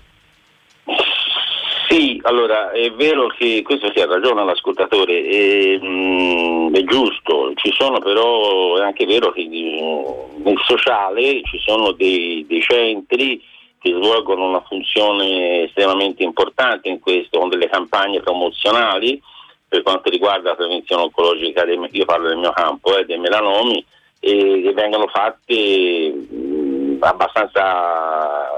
[2.23, 7.99] Allora è vero che questo si ha ragione l'ascoltatore, è, mm, è giusto, ci sono
[7.99, 13.43] però è anche vero che mm, nel sociale ci sono dei, dei centri
[13.79, 19.21] che svolgono una funzione estremamente importante in questo, con delle campagne promozionali
[19.67, 23.83] per quanto riguarda la prevenzione oncologica, dei, io parlo del mio campo, eh, dei melanomi,
[24.21, 28.49] e che vengono fatte mh, abbastanza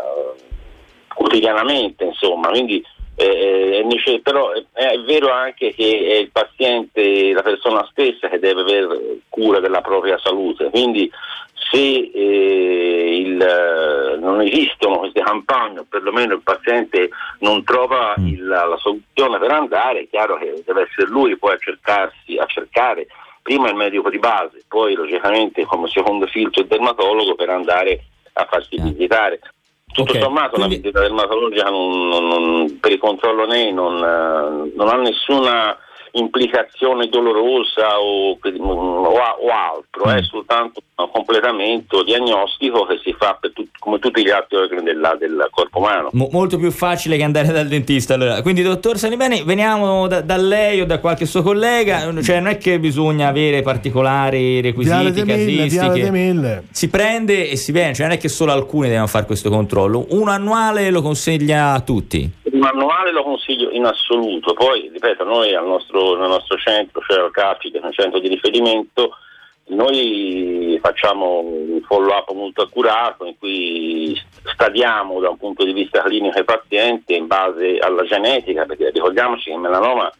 [1.15, 2.85] quotidianamente, insomma, quindi
[3.17, 8.39] eh, è, però è, è, vero anche che è il paziente, la persona stessa che
[8.39, 11.11] deve avere cura della propria salute, quindi
[11.71, 18.27] se eh, il, non esistono queste campagne, o perlomeno il paziente non trova mm.
[18.27, 22.47] il, la soluzione per andare, è chiaro che deve essere lui poi a, cercarsi, a
[22.47, 23.07] cercare
[23.43, 28.47] prima il medico di base, poi logicamente come secondo filtro il dermatologo per andare a
[28.47, 29.41] farsi visitare.
[29.95, 30.75] Tutto okay, sommato quindi...
[30.75, 35.79] la visita dermatologica non, non, non, per il controllo NEI non, non ha nessuna
[36.15, 40.25] implicazione dolorosa o, o, o altro, è mm.
[40.25, 45.49] soltanto un completamento diagnostico che si fa tut, come tutti gli altri organi della, del
[45.51, 46.11] corpo umano.
[46.13, 48.15] Mo, molto più facile che andare dal dentista.
[48.15, 48.43] Allora.
[48.43, 52.59] Quindi, dottor Salibeni, veniamo da, da, lei o da qualche suo collega, cioè non è
[52.59, 56.65] che bisogna avere particolari requisiti, casistiche.
[56.71, 60.07] Si prende e si viene, cioè non è che solo alcuni devono fare questo controllo.
[60.11, 65.53] Un annuale lo consiglia a tutti il manuale lo consiglio in assoluto, poi ripeto, noi
[65.55, 69.17] nostro, nel nostro centro, cioè al CAFI, che è un centro di riferimento,
[69.67, 74.21] noi facciamo un follow up molto accurato in cui
[74.53, 79.45] stadiamo da un punto di vista clinico i pazienti in base alla genetica, perché ricordiamoci
[79.45, 80.13] che il melanoma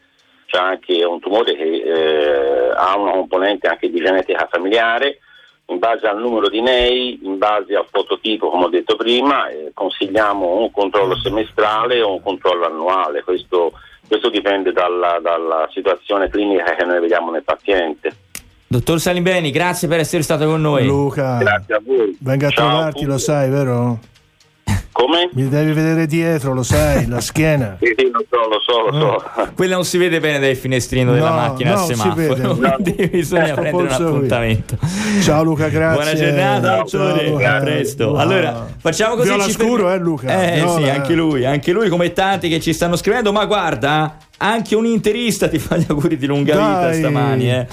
[0.47, 5.19] c'è anche un tumore che eh, ha una componente anche di genetica familiare
[5.67, 9.71] in base al numero di NEI, in base al fototipo, come ho detto prima, eh,
[9.73, 13.23] consigliamo un controllo semestrale o un controllo annuale.
[13.23, 13.73] Questo,
[14.07, 18.15] questo dipende dalla, dalla, situazione clinica che noi vediamo nel paziente.
[18.67, 20.85] Dottor Salimbeni, grazie per essere stato con noi.
[20.85, 22.17] Luca, grazie a voi.
[22.19, 23.99] Venga a Ciao, trovarti, lo sai, vero?
[24.95, 25.29] Come?
[25.33, 27.75] Mi devi vedere dietro, lo sai, la schiena.
[27.81, 29.31] sì, sì, lo so, lo so, lo so.
[29.41, 29.51] Ah.
[29.53, 32.53] Quella non si vede bene dal finestrino no, della macchina no, al semaforo.
[32.65, 32.77] No.
[32.79, 34.77] bisogna eh, prendere un appuntamento.
[35.21, 36.01] Ciao Luca, grazie.
[36.01, 37.45] Buona giornata, dottore.
[37.45, 38.07] A presto.
[38.07, 38.15] Wow.
[38.19, 39.27] Allora, facciamo così.
[39.27, 39.95] Viola scuro, per...
[39.95, 40.47] eh, Luca.
[40.47, 44.15] Eh Viola, sì, anche lui, anche lui come tanti che ci stanno scrivendo, ma guarda,
[44.37, 46.91] anche un interista ti fa gli auguri di lunga Dai.
[46.91, 47.51] vita stamani.
[47.51, 47.67] Eh.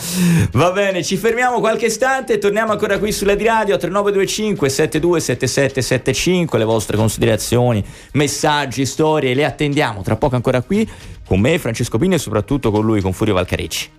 [0.53, 6.59] Va bene, ci fermiamo qualche istante e torniamo ancora qui sulla di radio 3925 727775.
[6.59, 10.88] Le vostre considerazioni, messaggi, storie, le attendiamo tra poco ancora qui
[11.25, 13.90] con me, Francesco Pini e soprattutto con lui, con Furio Valcarecci.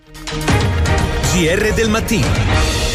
[1.34, 2.93] GR del mattino.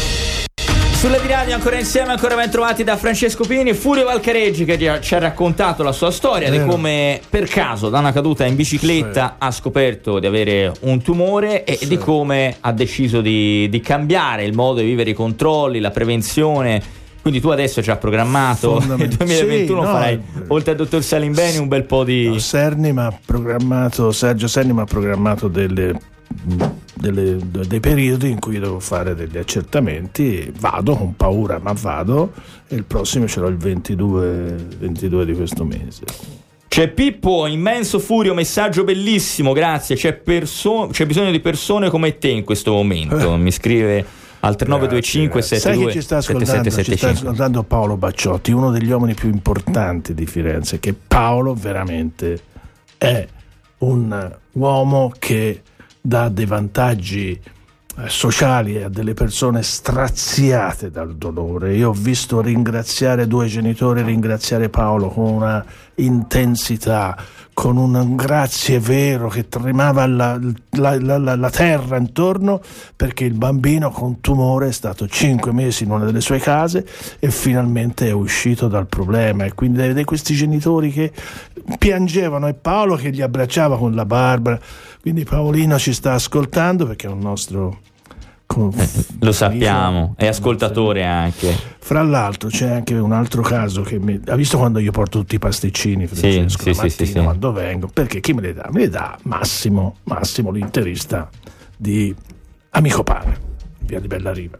[0.99, 5.15] Sulle di radio ancora insieme, ancora ben trovati da Francesco Pini, Furio Valcareggi che ci
[5.15, 9.45] ha raccontato la sua storia di come per caso da una caduta in bicicletta sì.
[9.45, 11.87] ha scoperto di avere un tumore e sì.
[11.87, 16.81] di come ha deciso di, di cambiare il modo di vivere i controlli, la prevenzione
[17.21, 21.59] quindi tu adesso ci hai programmato nel 2021 sì, no, farai oltre al dottor Salimbeni
[21.59, 25.97] un bel po' di no, Serni ha programmato Sergio Serni mi ha programmato delle
[26.93, 27.37] delle,
[27.67, 32.33] dei periodi in cui devo fare degli accertamenti, vado con paura, ma vado
[32.67, 36.03] e il prossimo ce l'ho il 22, 22 di questo mese.
[36.67, 39.95] C'è Pippo, immenso furio, messaggio bellissimo, grazie.
[39.95, 43.33] C'è, perso- c'è bisogno di persone come te in questo momento.
[43.33, 43.37] Eh.
[43.37, 44.05] Mi scrive
[44.41, 46.69] al 3925 72 Sai chi ci sta ascoltando?
[46.69, 52.39] Ci sta ascoltando Paolo Bacciotti, uno degli uomini più importanti di Firenze, che Paolo veramente
[52.97, 53.27] è
[53.79, 55.61] un uomo che
[56.09, 61.75] dà dei vantaggi eh, sociali a delle persone straziate dal dolore.
[61.75, 65.63] Io ho visto ringraziare due genitori, ringraziare Paolo con una
[65.95, 67.15] intensità,
[67.53, 70.39] con un grazie vero che tremava la,
[70.71, 72.61] la, la, la, terra intorno
[72.95, 76.87] perché il bambino con tumore è stato cinque mesi in una delle sue case
[77.19, 81.11] e finalmente è uscito dal problema e quindi vedete questi genitori che
[81.77, 84.59] piangevano e Paolo che li abbracciava con la Barbara
[85.01, 87.79] quindi Paolino ci sta ascoltando perché è un nostro
[88.57, 88.87] eh,
[89.19, 91.55] lo sappiamo, è ascoltatore anche.
[91.77, 94.19] Fra l'altro c'è anche un altro caso che mi...
[94.25, 97.87] ha visto quando io porto tutti i pasticcini Francesco, sì, sì, mattina, sì, quando vengo,
[97.87, 98.67] perché chi me li dà?
[98.71, 101.29] Me li dà Massimo, Massimo l'interista
[101.77, 102.13] di
[102.71, 103.37] Amico Pane,
[103.81, 104.57] via di Bella Riva.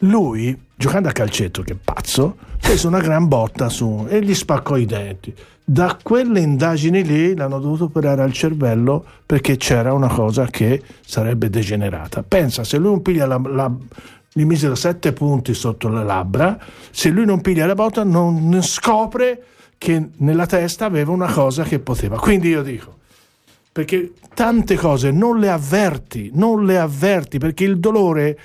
[0.00, 4.86] Lui giocando a calcetto, che pazzo, prese una gran botta su e gli spaccò i
[4.86, 5.32] denti.
[5.64, 11.48] Da quelle indagini lì l'hanno dovuto operare al cervello perché c'era una cosa che sarebbe
[11.48, 12.24] degenerata.
[12.24, 13.72] Pensa, se lui non piglia la, la
[14.32, 16.58] gli misero sette punti sotto le labbra,
[16.90, 19.44] se lui non piglia la botta non scopre
[19.78, 22.18] che nella testa aveva una cosa che poteva.
[22.18, 22.96] Quindi io dico,
[23.70, 28.36] perché tante cose non le avverti, non le avverti, perché il dolore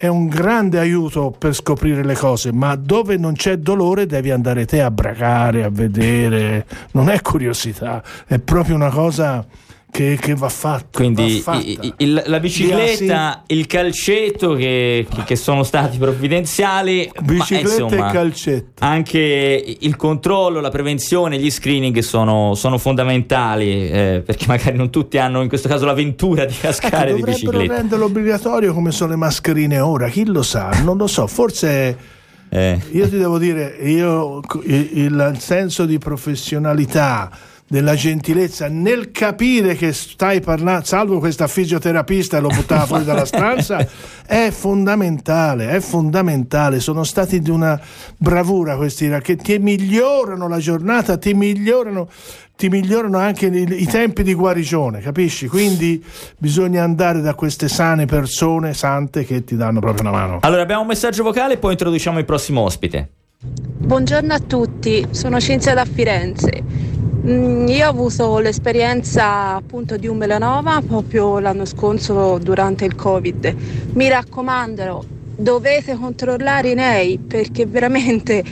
[0.00, 4.64] è un grande aiuto per scoprire le cose, ma dove non c'è dolore devi andare
[4.64, 9.44] te a bracare, a vedere, non è curiosità, è proprio una cosa
[9.90, 10.98] che, che va fatto.
[10.98, 17.84] Quindi va il, il, la bicicletta, il calcetto che, che, sono stati provvidenziali, bicicletta ma,
[17.84, 18.84] insomma, e calcetto.
[18.84, 25.18] Anche il controllo, la prevenzione, gli screening sono, sono fondamentali eh, perché magari non tutti
[25.18, 27.76] hanno in questo caso l'avventura di cascare ecco, di bicicletta.
[27.76, 30.70] Renderlo obbligatorio come sono le mascherine ora, chi lo sa?
[30.82, 32.16] Non lo so, forse...
[32.50, 32.80] Eh.
[32.92, 37.30] Io ti devo dire, io il, il senso di professionalità
[37.68, 43.86] della gentilezza nel capire che stai parlando, salvo questa fisioterapista lo buttava fuori dalla stanza,
[44.26, 46.80] è fondamentale, è fondamentale.
[46.80, 47.78] Sono stati di una
[48.16, 52.08] bravura questi che ti migliorano la giornata, ti migliorano,
[52.56, 55.46] ti migliorano anche i, i tempi di guarigione, capisci?
[55.46, 56.02] Quindi
[56.38, 60.38] bisogna andare da queste sane persone sante che ti danno proprio una mano.
[60.40, 63.10] Allora abbiamo un messaggio vocale e poi introduciamo il prossimo ospite.
[63.40, 66.96] Buongiorno a tutti, sono Cinzia da Firenze.
[67.26, 73.54] Mm, io ho avuto l'esperienza appunto di un melanoma proprio l'anno scorso durante il Covid.
[73.94, 75.04] Mi raccomando,
[75.34, 78.44] dovete controllare i nei perché veramente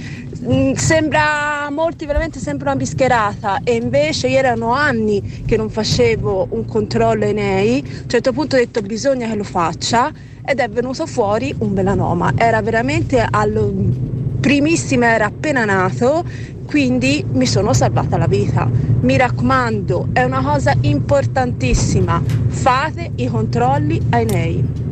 [0.44, 6.64] mm, sembra molti veramente sembra una bischerata e invece erano anni che non facevo un
[6.64, 7.78] controllo ai nei.
[7.78, 10.10] A un certo punto ho detto bisogna che lo faccia
[10.44, 12.32] ed è venuto fuori un melanoma.
[12.36, 13.52] Era veramente al
[14.40, 16.24] primissimo era appena nato
[16.66, 18.68] quindi mi sono salvata la vita.
[19.00, 24.84] Mi raccomando, è una cosa importantissima, fate i controlli ai nei.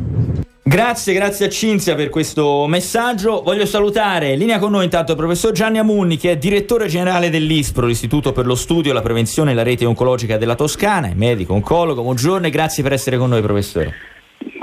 [0.67, 3.43] Grazie, grazie a Cinzia per questo messaggio.
[3.43, 7.29] Voglio salutare in linea con noi intanto il professor Gianni Amunni, che è direttore generale
[7.29, 11.53] dell'ISPRO, l'Istituto per lo Studio, la Prevenzione e la Rete Oncologica della Toscana, è medico,
[11.53, 12.01] oncologo.
[12.01, 14.14] Buongiorno e grazie per essere con noi, professore.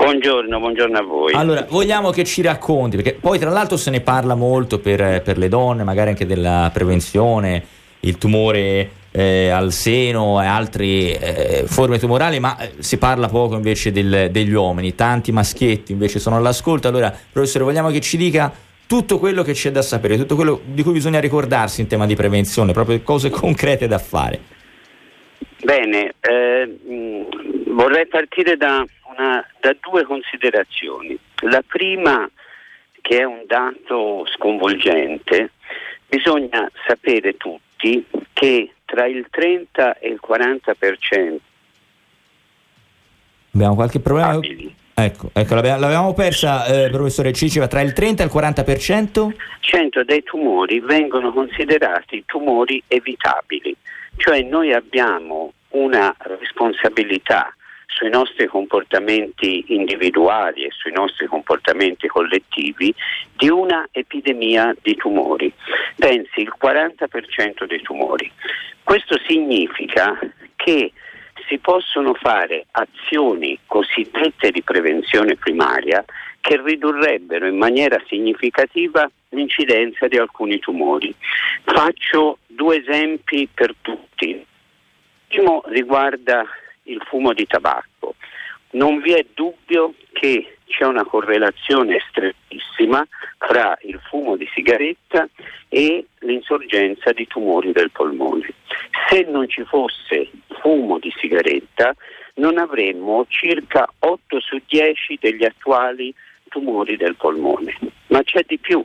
[0.03, 1.33] Buongiorno, buongiorno a voi.
[1.33, 5.37] Allora, vogliamo che ci racconti, perché poi tra l'altro se ne parla molto per, per
[5.37, 7.63] le donne, magari anche della prevenzione,
[8.01, 13.55] il tumore eh, al seno e altre eh, forme tumorali, ma eh, si parla poco
[13.55, 16.89] invece del, degli uomini, tanti maschietti invece sono all'ascolto.
[16.89, 18.51] Allora, professore, vogliamo che ci dica
[18.85, 22.15] tutto quello che c'è da sapere, tutto quello di cui bisogna ricordarsi in tema di
[22.15, 24.41] prevenzione, proprio cose concrete da fare.
[25.63, 26.77] Bene, eh,
[27.73, 31.17] vorrei partire da una, da due considerazioni.
[31.41, 32.29] La prima,
[33.01, 35.51] che è un dato sconvolgente,
[36.07, 41.37] bisogna sapere tutti che tra il 30 e il 40%
[43.53, 44.39] Abbiamo qualche problema?
[44.95, 49.35] Ecco, ecco l'avevamo persa, eh, professore Ciceva, tra il 30 e il 40%?
[49.59, 53.75] 100 dei tumori vengono considerati tumori evitabili,
[54.17, 57.53] cioè noi abbiamo una responsabilità
[57.95, 62.93] sui nostri comportamenti individuali e sui nostri comportamenti collettivi
[63.35, 65.53] di una epidemia di tumori.
[65.95, 68.31] Pensi il 40% dei tumori.
[68.83, 70.19] Questo significa
[70.55, 70.91] che
[71.47, 76.03] si possono fare azioni cosiddette di prevenzione primaria
[76.41, 81.13] che ridurrebbero in maniera significativa l'incidenza di alcuni tumori.
[81.63, 84.29] Faccio due esempi per tutti.
[84.29, 84.45] Il
[85.27, 86.45] primo riguarda
[86.83, 88.15] il fumo di tabacco.
[88.71, 93.05] Non vi è dubbio che c'è una correlazione strettissima
[93.37, 95.27] fra il fumo di sigaretta
[95.69, 98.53] e l'insorgenza di tumori del polmone.
[99.09, 100.29] Se non ci fosse
[100.61, 101.95] fumo di sigaretta
[102.35, 106.13] non avremmo circa 8 su 10 degli attuali
[106.49, 107.77] tumori del polmone.
[108.07, 108.83] Ma c'è di più,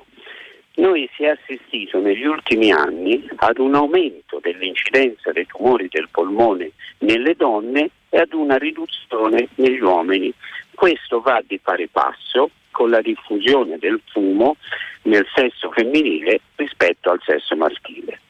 [0.79, 6.71] noi si è assistito negli ultimi anni ad un aumento dell'incidenza dei tumori del polmone
[6.99, 10.33] nelle donne e ad una riduzione negli uomini.
[10.75, 14.57] Questo va di pari passo con la diffusione del fumo
[15.03, 18.21] nel sesso femminile rispetto al sesso maschile.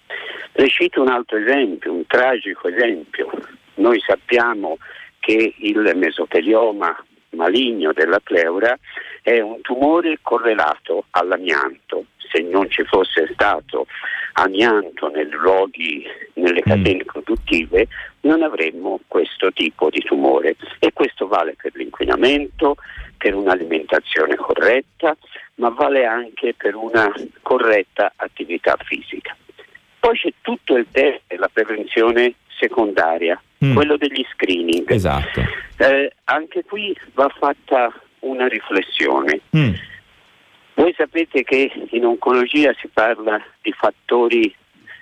[0.52, 3.30] Le cito un altro esempio, un tragico esempio.
[3.74, 4.78] Noi sappiamo
[5.20, 8.76] che il mesotelioma maligno della pleura
[9.20, 12.06] è un tumore correlato all'amianto
[12.58, 13.86] non ci fosse stato
[14.32, 16.70] amianto nei luoghi, nelle mm.
[16.70, 17.88] catene produttive,
[18.22, 20.56] non avremmo questo tipo di tumore.
[20.80, 22.76] E questo vale per l'inquinamento,
[23.16, 25.16] per un'alimentazione corretta,
[25.56, 29.36] ma vale anche per una corretta attività fisica.
[30.00, 33.74] Poi c'è tutto il tema della prevenzione secondaria, Mm.
[33.74, 34.88] quello degli screening.
[34.88, 35.40] Esatto.
[35.78, 39.40] Eh, anche qui va fatta una riflessione.
[39.56, 39.72] Mm.
[40.78, 44.54] Voi sapete che in oncologia si parla di fattori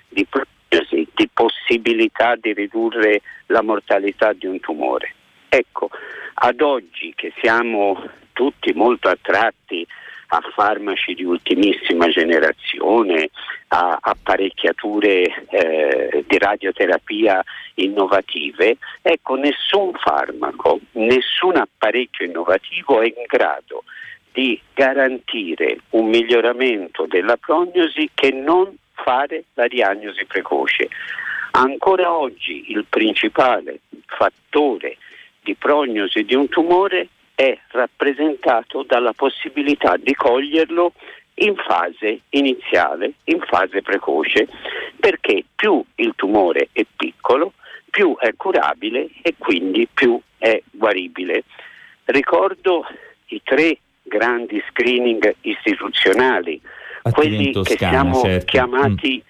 [0.07, 5.13] di prognosi, di possibilità di ridurre la mortalità di un tumore.
[5.49, 5.91] Ecco,
[6.33, 9.85] ad oggi che siamo tutti molto attratti
[10.29, 13.29] a farmaci di ultimissima generazione,
[13.67, 17.43] a apparecchiature eh, di radioterapia
[17.75, 23.83] innovative, ecco, nessun farmaco, nessun apparecchio innovativo è in grado
[24.37, 30.89] di garantire un miglioramento della prognosi che non fare la diagnosi precoce.
[31.53, 34.97] Ancora oggi il principale fattore
[35.41, 40.93] di prognosi di un tumore è rappresentato dalla possibilità di coglierlo
[41.39, 44.47] in fase iniziale, in fase precoce,
[44.99, 47.53] perché più il tumore è piccolo,
[47.89, 51.43] più è curabile e quindi più è guaribile.
[52.05, 52.85] Ricordo
[53.29, 56.59] i tre grandi screening istituzionali,
[57.03, 58.45] Attivi quelli in che Toscana, siamo, certo.
[58.45, 59.23] chiamati,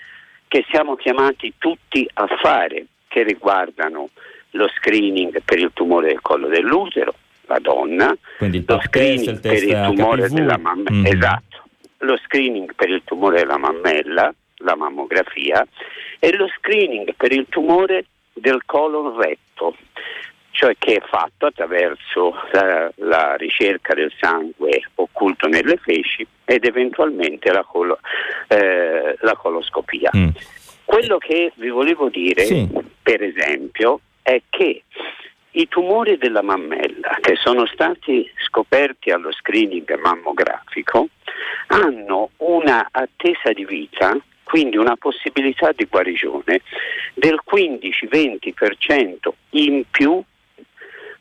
[0.47, 4.09] che siamo chiamati tutti a fare, che riguardano
[4.51, 7.13] lo screening per il tumore del collo dell'utero,
[7.47, 10.33] la donna, Quindi lo screening per il tumore HPV.
[10.33, 11.05] della mammella, Mhm.
[11.05, 11.63] esatto,
[11.99, 15.65] lo screening per il tumore della mammella, la mammografia,
[16.19, 19.75] e lo screening per il tumore del colon retto,
[20.57, 27.51] cioè che è fatto attraverso la, la ricerca del sangue occulto nelle feci ed eventualmente
[27.51, 27.99] la, colo-
[28.47, 30.09] eh, la coloscopia.
[30.17, 30.29] Mm.
[30.83, 32.67] Quello che vi volevo dire, Sì.
[33.03, 34.81] per esempio, è che
[35.51, 41.09] i tumori della mammella che sono stati scoperti allo screening mammografico
[41.67, 46.61] hanno una attesa di vita, quindi una possibilità di guarigione
[47.13, 50.23] del 15-20% in più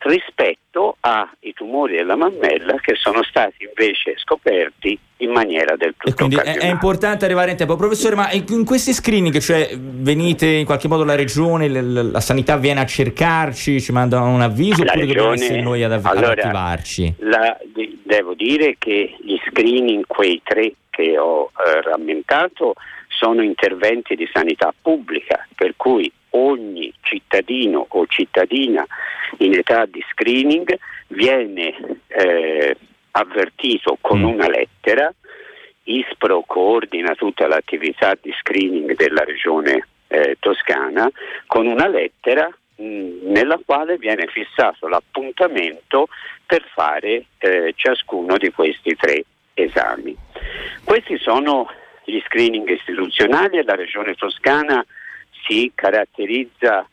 [0.06, 6.14] rispetto ai tumori della mammella che sono stati invece scoperti in maniera del tutto E
[6.14, 7.76] quindi è, è importante arrivare in tempo.
[7.76, 12.20] Professore, ma in questi screening, cioè venite in qualche modo la regione, l- l- la
[12.20, 15.92] sanità viene a cercarci, ci manda un avviso La oppure dobbiamo regione- essere noi ad,
[15.92, 17.14] av- ad allora, attivarci?
[17.18, 17.56] La-
[18.02, 22.74] devo dire che gli screening, quei tre che ho eh, rammentato,
[23.08, 28.86] sono interventi di sanità pubblica, per cui ogni cittadino o cittadina
[29.38, 30.76] in età di screening
[31.08, 31.74] viene
[32.08, 32.76] eh,
[33.12, 34.24] avvertito con Mm.
[34.24, 35.12] una lettera,
[35.84, 41.08] ISPRO coordina tutta l'attività di screening della regione eh, toscana,
[41.46, 46.08] con una lettera mh, nella quale viene fissato l'appuntamento
[46.44, 49.24] per fare eh, ciascuno di questi tre
[49.54, 50.14] esami.
[50.84, 51.68] Questi sono
[52.04, 54.84] gli screening istituzionali e la regione toscana
[55.46, 56.86] si caratterizza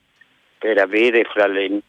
[0.57, 1.79] per avere fra le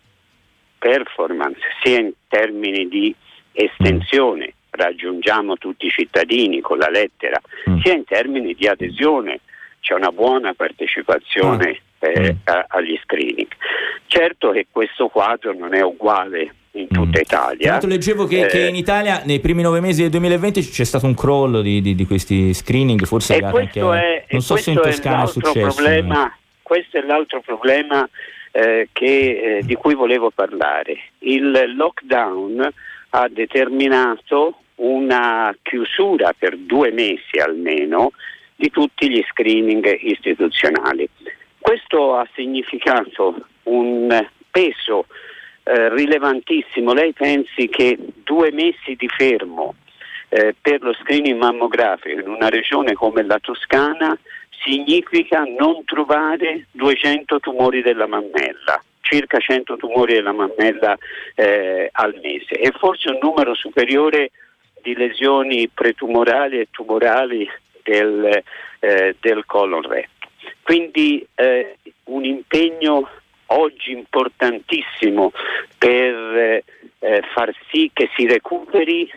[0.79, 3.15] performance sia in termini di
[3.53, 7.41] estensione, raggiungiamo tutti i cittadini con la lettera,
[7.71, 7.79] Mm.
[7.81, 9.41] sia in termini di adesione,
[9.81, 12.37] c'è una buona partecipazione eh, Mm.
[12.45, 13.47] a- agli screening.
[14.07, 17.23] Certo che questo quadro non è uguale in tutta Mm.
[17.23, 17.57] Italia.
[17.63, 20.85] Tra l'altro leggevo che, Eh, che in Italia nei primi nove mesi del 2020 c'è
[20.85, 24.71] stato un crollo di, di- di questi screening, forse E anche è, non so se
[24.73, 25.61] in Toscana è successo.
[25.83, 28.09] Problema, questo è l'altro problema
[28.51, 31.11] eh, che, eh, di cui volevo parlare.
[31.19, 32.73] Il lockdown
[33.11, 38.13] ha determinato una chiusura per due mesi almeno
[38.57, 41.07] di tutti gli screening istituzionali.
[41.59, 45.07] Questo ha significato un peso
[45.65, 46.93] eh, rilevantissimo.
[46.95, 49.75] Lei pensi che due mesi di fermo
[50.31, 54.17] eh, per lo screening mammografico in una regione come la Toscana
[54.65, 60.97] significa non trovare 200 tumori della mammella, circa 100 tumori della mammella
[61.35, 64.31] eh, al mese e forse un numero superiore
[64.83, 67.49] di lesioni pretumorali e tumorali
[67.83, 68.43] del,
[68.81, 70.29] eh, del colon retto.
[70.63, 73.09] Quindi eh, un impegno
[73.47, 75.33] oggi importantissimo
[75.79, 76.63] per
[76.99, 79.11] eh, far sì che si recuperi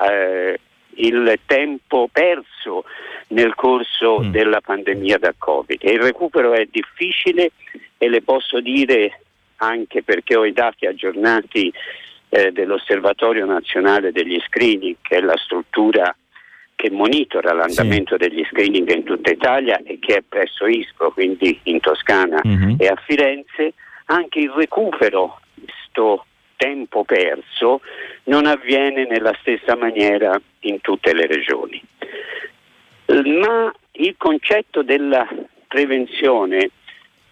[0.00, 0.60] eh,
[0.96, 2.84] il tempo perso
[3.28, 4.30] nel corso Mm.
[4.30, 5.78] della pandemia da Covid.
[5.82, 7.52] E il recupero è difficile
[7.98, 9.20] e le posso dire
[9.56, 11.72] anche perché ho i dati aggiornati
[12.28, 16.14] eh, dell'Osservatorio Nazionale degli Screening, che è la struttura
[16.74, 21.78] che monitora l'andamento degli screening in tutta Italia e che è presso ISPRO, quindi in
[21.80, 22.74] Toscana Mhm.
[22.78, 23.74] e a Firenze,
[24.06, 26.26] anche il recupero visto
[26.56, 27.80] tempo perso
[28.24, 31.82] non avviene nella stessa maniera in tutte le regioni.
[33.06, 35.26] Ma il concetto della
[35.68, 36.70] prevenzione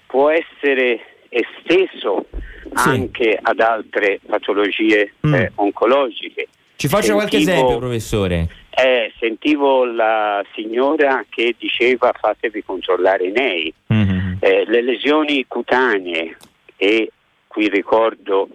[0.07, 1.01] può essere
[1.31, 2.27] esteso
[2.75, 2.89] Sì.
[2.89, 5.35] anche ad altre patologie Mm.
[5.35, 6.49] eh, oncologiche.
[6.77, 8.49] Ci qualche Sentivo- esempio, professore.
[8.71, 13.73] eh, sentivo la signora che diceva fatevi controllare i nei.
[13.87, 14.37] Mhm.
[14.41, 16.37] Eh, le lesioni cutanee
[16.77, 17.11] e
[17.47, 18.49] qui ricordo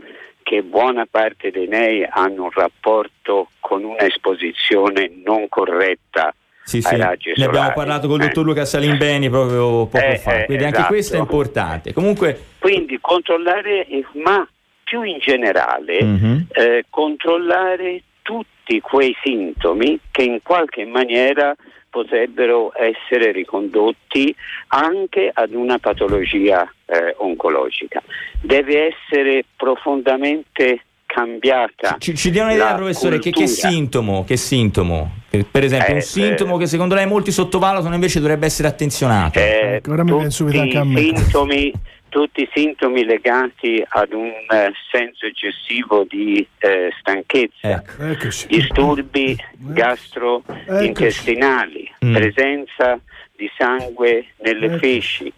[0.48, 6.34] che buona parte dei nei hanno un rapporto con un'esposizione non corretta
[6.64, 6.96] Sì, sì.
[6.96, 8.28] Ne abbiamo parlato con il Eh.
[8.28, 10.94] dottor Luca Salimbeni proprio poco Eh, fa, eh, quindi anche esatto.
[10.94, 11.92] questo è importante.
[11.94, 14.48] Comunque, Quindi controllare, eh, ma
[14.86, 16.46] più in generale, Mhm.
[16.54, 21.54] eh, controllare tutti quei sintomi che in qualche maniera
[21.90, 24.36] potrebbero essere ricondotti
[24.68, 28.02] anche ad una patologia eh, oncologica.
[28.42, 31.96] Deve essere profondamente cambiata.
[32.00, 34.24] ci, ci dia un'idea, professore, che, che sintomo?
[34.26, 35.16] Che sintomo?
[35.30, 39.40] Che, per esempio, Eh, un sintomo che secondo lei molti sottovalutano invece dovrebbe essere attenzionato.
[39.40, 41.00] Eh, Ecco, ora mi viene tutti subito anche a me.
[41.00, 41.74] i sintomi,
[42.10, 48.04] tutti i sintomi legati ad un eh, senso eccessivo di eh, stanchezza, Ecco.
[48.04, 48.48] Eccoci.
[48.48, 52.14] disturbi gastrointestinali, Mm.
[52.16, 53.00] presenza
[53.36, 54.78] di sangue nelle Ecco.
[54.78, 55.32] fesci,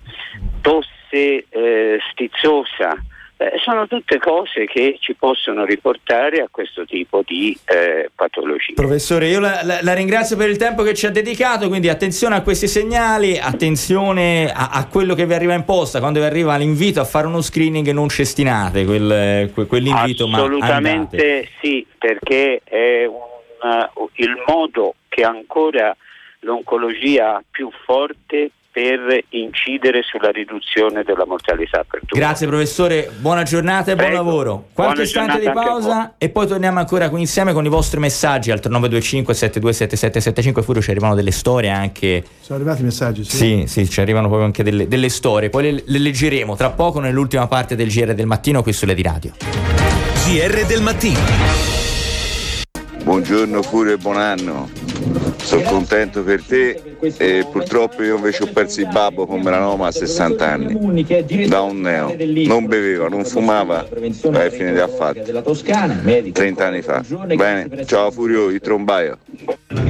[0.61, 2.95] tosse eh, stizzosa.
[3.41, 8.73] Eh, sono tutte cose che ci possono riportare a questo tipo di eh, patologie.
[8.73, 12.35] Professore, io la, la- la ringrazio per il tempo che ci ha dedicato, quindi attenzione
[12.35, 16.57] a questi segnali, attenzione a, a quello che vi arriva in posta, quando vi arriva
[16.57, 20.25] l'invito a fare uno screening non cestinate quel- que- quell'invito.
[20.25, 23.13] Assolutamente sì, perché è un,
[23.95, 25.95] uh, il modo che ancora
[26.41, 32.17] l'oncologia ha più forte per incidere sulla riduzione della mortalità per tutti.
[32.17, 34.23] Grazie professore, buona giornata e buon Prego.
[34.23, 34.65] lavoro.
[34.71, 38.51] Qualche Buona istante di pausa e poi torniamo ancora qui insieme con i vostri messaggi
[38.51, 43.25] al 3925 727775 Furio ci arrivano delle storie anche Sono arrivati i messaggi?
[43.25, 43.35] Sì.
[43.35, 47.01] Sì, sì, ci arrivano proprio anche delle, delle storie, poi le, le leggeremo tra poco
[47.01, 49.33] nell'ultima parte del GR del mattino qui sulle di radio.
[50.25, 51.19] GR del mattino.
[53.03, 55.18] Buongiorno Furio e buon anno.
[55.41, 56.81] Sono contento per te
[57.17, 61.81] e purtroppo io invece ho perso il babbo con melanoma a 60 anni da un
[61.81, 62.15] neo.
[62.45, 63.87] Non beveva, non fumava,
[64.31, 65.21] ma è fine di affari.
[66.31, 67.03] 30 anni fa.
[67.35, 69.17] Bene, ciao Furio, il trombaio.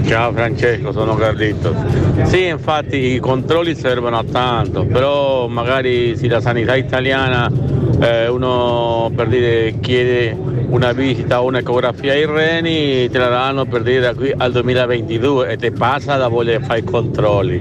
[0.06, 1.76] Ciao Francesco, sono Carlito.
[2.24, 7.52] Sì, infatti i controlli servono a tanto, però magari se la sanità italiana
[8.00, 13.82] eh, uno per dire chiede una visita o un'ecografia ai reni, te la danno per
[13.82, 17.60] dire da qui al 2022 e ti passa la voglia di fare i controlli.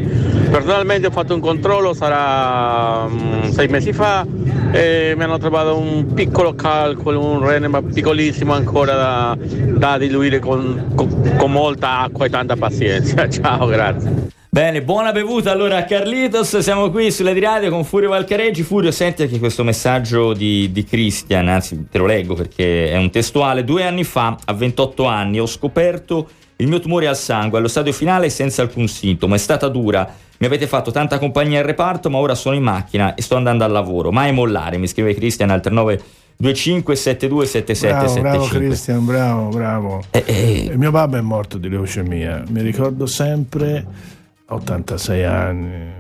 [0.51, 4.27] Personalmente ho fatto un controllo, sarà mm, sei mesi fa,
[4.73, 10.39] e mi hanno trovato un piccolo calcolo, un rene ma piccolissimo ancora da, da diluire
[10.39, 13.29] con, con- con molta acqua e tanta pazienza.
[13.31, 14.38] Ciao, grazie.
[14.51, 18.63] Bene, buona bevuta allora a Carlitos, siamo qui sulle di radio con Furio Valcareggi.
[18.63, 23.11] Furio, senti anche questo messaggio di, di Christian, anzi te lo leggo perché è un
[23.11, 23.63] testuale.
[23.63, 27.93] Due anni fa, a 28 anni, ho scoperto il mio tumore al sangue allo stadio
[27.93, 29.35] finale senza alcun sintomo.
[29.35, 33.15] È stata dura, mi avete fatto tanta compagnia al reparto, ma ora sono in macchina
[33.15, 34.11] e sto andando al lavoro.
[34.11, 38.21] Mai mollare, mi scrive Christian al 3925 727775.
[38.21, 40.03] Bravo, bravo Cristian, bravo, bravo.
[40.11, 44.17] Eh, eh, Il mio babbo è morto di leucemia, mi ricordo sempre,
[44.49, 45.93] 86 anni,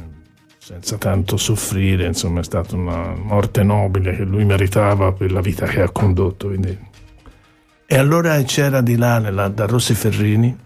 [0.58, 5.66] senza tanto soffrire, insomma è stata una morte nobile che lui meritava per la vita
[5.66, 6.48] che ha condotto.
[6.48, 6.86] quindi.
[7.86, 10.56] E allora c'era di là, nella- da Rossi Ferrini,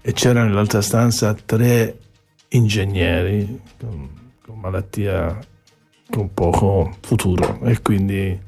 [0.00, 1.98] e c'era nell'altra stanza tre
[2.48, 4.10] ingegneri con,
[4.44, 5.38] con malattia
[6.10, 8.38] con poco futuro e quindi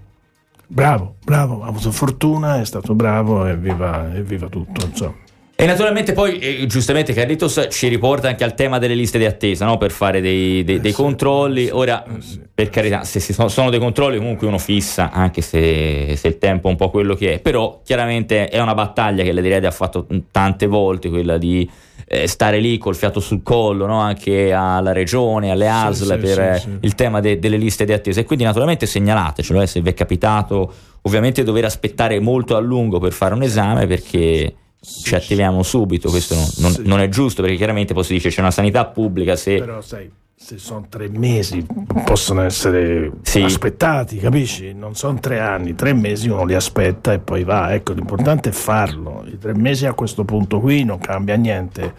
[0.66, 4.12] bravo, bravo, ha avuto fortuna, è stato bravo e viva,
[4.48, 5.24] tutto, insomma.
[5.58, 9.64] E naturalmente poi, eh, giustamente, Carlitos ci riporta anche al tema delle liste di attesa,
[9.64, 9.78] no?
[9.78, 11.62] per fare dei, dei- dei Eh sì, controlli.
[11.62, 12.40] eh sì, Ora, eh sì.
[12.52, 16.36] per carità, se si sono, sono dei controlli comunque uno fissa, anche se, se il
[16.36, 19.70] tempo è un po' quello che è, però chiaramente è una battaglia che l'Edirede ha
[19.70, 21.66] fatto tante volte, quella di
[22.06, 23.98] eh, stare lì col fiato sul collo, no?
[23.98, 28.20] anche alla regione, alle ASL per eh, il tema de- delle liste di attesa.
[28.20, 32.98] E quindi naturalmente segnalatecelo, eh, se vi è capitato ovviamente dover aspettare molto a lungo
[32.98, 36.82] per fare un esame perché ci attiviamo subito, questo non, non- Sì.
[36.86, 39.58] non è giusto perché chiaramente poi si dice c'è una sanità pubblica se...
[39.58, 41.66] Però sai, se sono tre mesi
[42.04, 43.42] possono essere Sì.
[43.42, 44.74] aspettati, capisci?
[44.74, 47.72] Non sono tre anni, tre mesi uno li aspetta e poi va.
[47.74, 49.24] Ecco, l'importante è farlo.
[49.26, 51.92] I tre mesi a questo punto qui non cambia niente,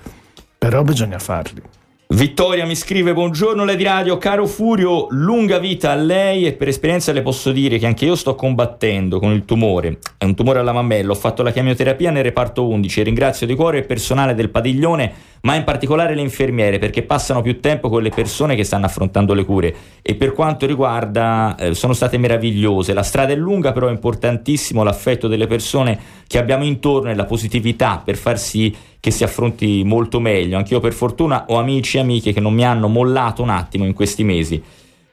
[0.57, 1.61] però bisogna farli.
[2.09, 7.11] Vittoria mi scrive buongiorno Lady Radio, caro Furio, lunga vita a lei e per esperienza
[7.11, 10.71] le posso dire che anche io sto combattendo con il tumore, è un tumore alla
[10.71, 14.49] mammella, ho fatto la chemioterapia nel reparto 11 e ringrazio di cuore il personale del
[14.49, 18.85] padiglione, ma in particolare le infermiere perché passano più tempo con le persone che stanno
[18.85, 19.75] affrontando le cure.
[20.01, 24.81] E per quanto riguarda eh, sono state meravigliose, la strada è lunga però è importantissimo
[24.81, 28.73] l'affetto delle persone che abbiamo intorno e la positività per far sì
[29.07, 30.57] che si affronti molto meglio.
[30.57, 33.93] Anch'io per fortuna ho amici e amiche che non mi hanno mollato un attimo in
[33.93, 34.61] questi mesi.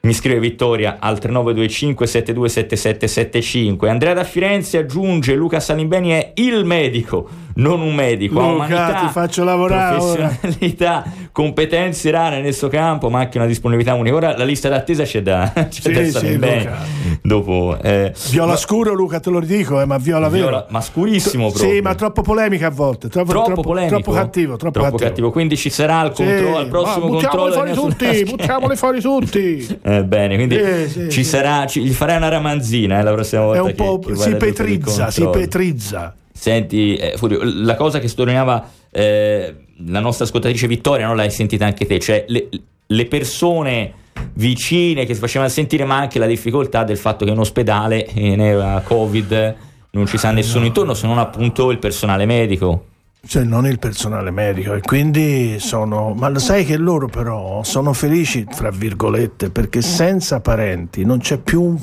[0.01, 3.87] Mi scrive Vittoria al 3925 727775.
[3.87, 8.39] Andrea da Firenze aggiunge Luca Salimbeni è il medico, non un medico.
[8.39, 10.27] Luca, umanità, ti faccio lavorare ora.
[10.27, 14.15] professionalità, competenze rare nel suo campo, ma anche una disponibilità unica.
[14.15, 16.63] Ora la lista d'attesa c'è da, c'è Sì, da sì, Salimbeni.
[16.63, 16.77] Luca.
[17.21, 20.47] Dopo, eh, Viola ma- scuro, Luca, te lo dico, eh, ma viola vero.
[20.47, 21.73] Viola- ma scurissimo proprio.
[21.73, 23.09] Sì, ma troppo polemica a volte.
[23.09, 24.55] Troppo, troppo, troppo- polemico, troppo cattivo.
[24.57, 25.31] Troppo, cattivo.
[25.31, 27.51] Quindi ci sarà il Sì, controllo, al prossimo controllo.
[27.53, 29.79] fuori tutti, buttiamoli fuori tutti.
[29.81, 31.29] Eh, bene, quindi Sì, sì, ci sì.
[31.29, 33.57] sarà, ci- gli farai una ramanzina eh, la prossima volta.
[33.59, 33.99] È un che- po'.
[33.99, 36.15] che si petrizza, si petrizza.
[36.45, 39.55] Senti, eh, Furio, la cosa che sottolineava eh,
[39.87, 42.49] la nostra ascoltatrice Vittoria, non l'hai sentita anche te, cioè le,
[42.85, 43.93] le persone
[44.33, 48.39] vicine che si facevano sentire, ma anche la difficoltà del fatto che in ospedale in
[48.39, 49.55] era Covid
[49.89, 52.89] non ci sa nessuno intorno se non appunto il personale medico.
[53.25, 56.13] Cioè, non il personale medico, e quindi sono.
[56.13, 61.39] Ma lo sai che loro, però, sono felici, fra virgolette, perché senza parenti non c'è
[61.39, 61.79] più un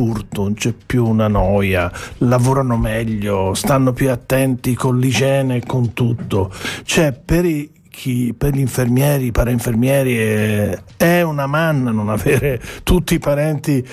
[0.00, 5.92] furto, non c'è più una noia, lavorano meglio, stanno più attenti con l'igiene e con
[5.94, 6.52] tutto.
[6.84, 12.60] Cioè, per i- chi- per gli infermieri, i parainfermieri è, è una manna non avere
[12.84, 13.84] tutti i parenti,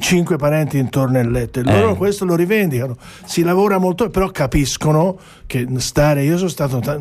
[0.00, 1.60] cinque parenti intorno al letto.
[1.60, 1.96] E loro Eh.
[1.96, 2.96] questo lo rivendicano.
[3.24, 6.24] Si lavora molto, però capiscono che stare.
[6.24, 6.98] Io sono stato ta-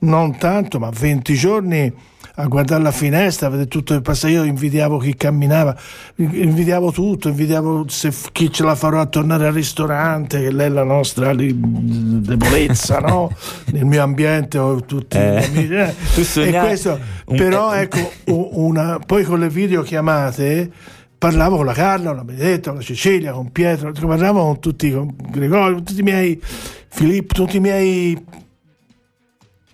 [0.00, 1.90] non tanto, ma 20 giorni
[2.36, 4.32] a guardare la finestra, a vedere tutto il passato.
[4.32, 5.76] Io invidiavo chi camminava,
[6.16, 10.70] invidiavo tutto, invidiavo se chi ce la farò a tornare al ristorante, che lei è
[10.70, 13.30] la nostra li- debolezza, no?
[13.72, 15.94] Nel mio ambiente ho tutti Eh, gli amici, eh.
[16.14, 20.70] tu E questo, però ecco, una, poi con le videochiamate
[21.16, 24.92] parlavo con la Carla, con la Benedetta, con la Cecilia, con Pietro, parlavo con tutti,
[24.92, 26.40] con Gregorio, con tutti i miei
[26.88, 28.24] Filippo, tutti i miei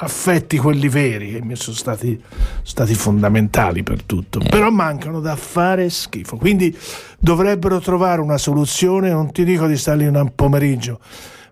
[0.02, 2.20] affetti, quelli veri, che mi sono stati,
[2.62, 4.40] stati fondamentali per tutto.
[4.40, 6.36] Però mancano da fare schifo.
[6.36, 6.76] Quindi
[7.18, 11.00] dovrebbero trovare una soluzione, non ti dico di stare lì un pomeriggio,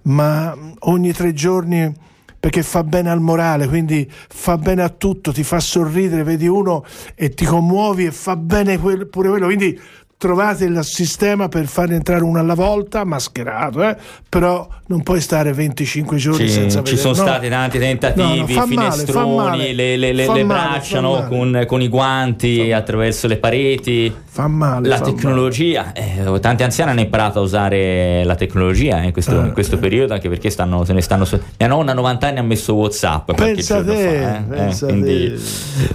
[0.03, 2.07] ma ogni tre giorni
[2.41, 6.85] perché fa bene al morale, quindi fa bene a tutto, ti fa sorridere, vedi uno
[7.17, 9.47] e ti commuovi e fa bene pure quello.
[9.47, 9.79] Quindi
[10.19, 13.97] trovate il sistema per farne entrare uno alla volta, mascherato, eh?
[14.29, 16.97] però non puoi stare 25 giorni Ci, senza ci vedere.
[17.01, 17.23] sono no.
[17.31, 19.73] stati tanti tentativi, No, no, male, finestroni, male.
[19.73, 21.27] le, le- le- braccia male.
[21.29, 24.12] con, con i guanti attraverso le pareti.
[24.29, 24.89] Fa male.
[24.89, 29.41] La fa tecnologia, eh, tanti anziani hanno imparato a usare la tecnologia eh, in questo,
[29.41, 31.25] Eh, in questo periodo, anche perché stanno, se ne stanno.
[31.25, 33.25] so- Mia nonna a 90 anni ha messo WhatsApp.
[33.33, 34.37] qualche Pensa giorno te, fa, eh.
[34.37, 35.39] Eh, pensa te.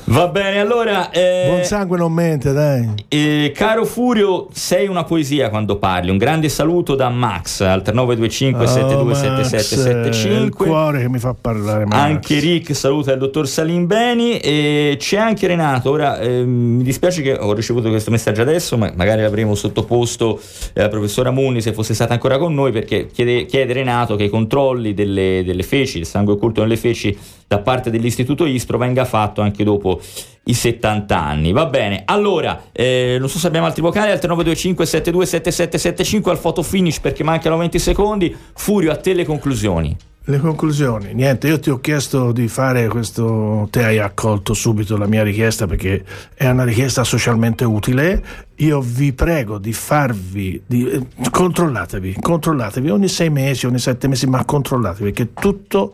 [0.06, 1.10] Va bene, allora.
[1.10, 2.90] eh, Buon sangue non mente, dai.
[3.10, 3.84] eh, caro
[4.14, 6.12] Furio, sei una poesia quando parli.
[6.12, 10.68] Un grande saluto da Max al 3925 Oh, Max, è il 727775.
[10.68, 11.86] cuore che mi fa parlare.
[11.86, 11.98] Max.
[11.98, 15.90] Anche Rick saluta il dottor Salimbeni e c'è anche Renato.
[15.90, 20.40] Ora ehm, mi dispiace che ho ricevuto questo messaggio adesso, ma magari l'avremmo sottoposto
[20.74, 24.26] eh, alla professora Munni se fosse stata ancora con noi, perché chiede, chiede Renato che
[24.26, 27.18] i controlli delle, delle feci, il sangue occulto nelle feci
[27.54, 30.02] da parte dell'istituto Istro venga fatto anche dopo
[30.46, 31.52] i 70 anni.
[31.52, 36.64] Va bene, allora eh, non so se abbiamo altri vocali al 3925 727775 al photo
[36.64, 38.36] finish perché mancano 20 secondi.
[38.54, 39.96] Furio, a te le conclusioni.
[40.26, 45.06] Le conclusioni, niente, io ti ho chiesto di fare questo, te hai accolto subito la
[45.06, 46.02] mia richiesta perché
[46.34, 48.24] è una richiesta socialmente utile,
[48.56, 54.26] io vi prego di farvi, di, eh, controllatevi, controllatevi ogni sei mesi, ogni sette mesi,
[54.26, 55.92] ma controllatevi perché tutto,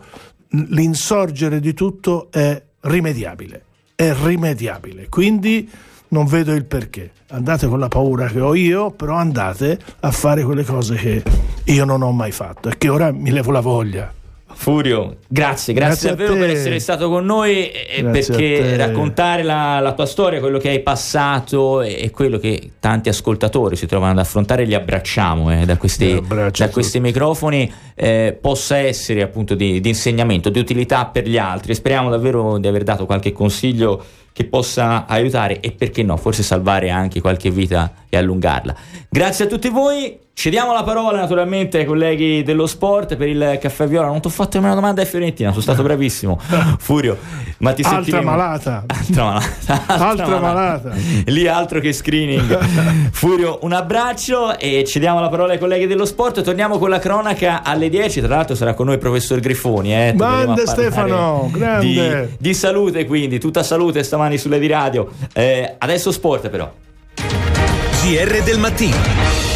[0.50, 3.64] l'insorgere di tutto è rimediabile,
[3.96, 5.70] è rimediabile, quindi
[6.10, 7.12] non vedo il perché.
[7.30, 11.24] Andate con la paura che ho io, però andate a fare quelle cose che
[11.66, 14.19] io non ho mai fatto e che ora mi levo la voglia.
[14.62, 19.80] Furio, grazie, grazie, Grazie davvero per essere stato con noi e Grazie perché raccontare la,
[19.80, 24.12] la tua storia, quello che hai passato e, e quello che tanti ascoltatori si trovano
[24.12, 29.80] ad affrontare, li abbracciamo eh, da, questi, da questi microfoni, eh, possa essere appunto di,
[29.80, 31.74] di insegnamento, di utilità per gli altri.
[31.74, 34.04] Speriamo davvero di aver dato qualche consiglio
[34.34, 38.76] che possa aiutare e perché no, forse salvare anche qualche vita e allungarla.
[39.10, 40.20] Grazie a tutti voi.
[40.40, 44.08] Cediamo la parola naturalmente ai colleghi dello sport per il caffè viola.
[44.08, 46.40] Non ti ho fatto nemmeno una domanda a Fiorentina, sono stato bravissimo.
[46.80, 47.18] Furio,
[47.58, 48.86] ma ti Altra sentiremo- malata.
[48.88, 49.84] Altra malata.
[50.08, 50.92] Altra malata.
[51.26, 52.58] Lì altro che screening.
[53.12, 56.42] Furio, un abbraccio e cediamo la parola ai colleghi dello sport.
[56.42, 58.22] Torniamo con la cronaca alle 10.
[58.22, 59.94] Tra l'altro sarà con noi il professor Grifoni.
[59.94, 60.14] Eh.
[60.16, 62.30] Grande Stefano, grande.
[62.40, 65.10] Di, di salute quindi, tutta salute stamani sulle di radio.
[65.34, 66.72] Eh, adesso sport però.
[67.16, 69.49] GR del mattino.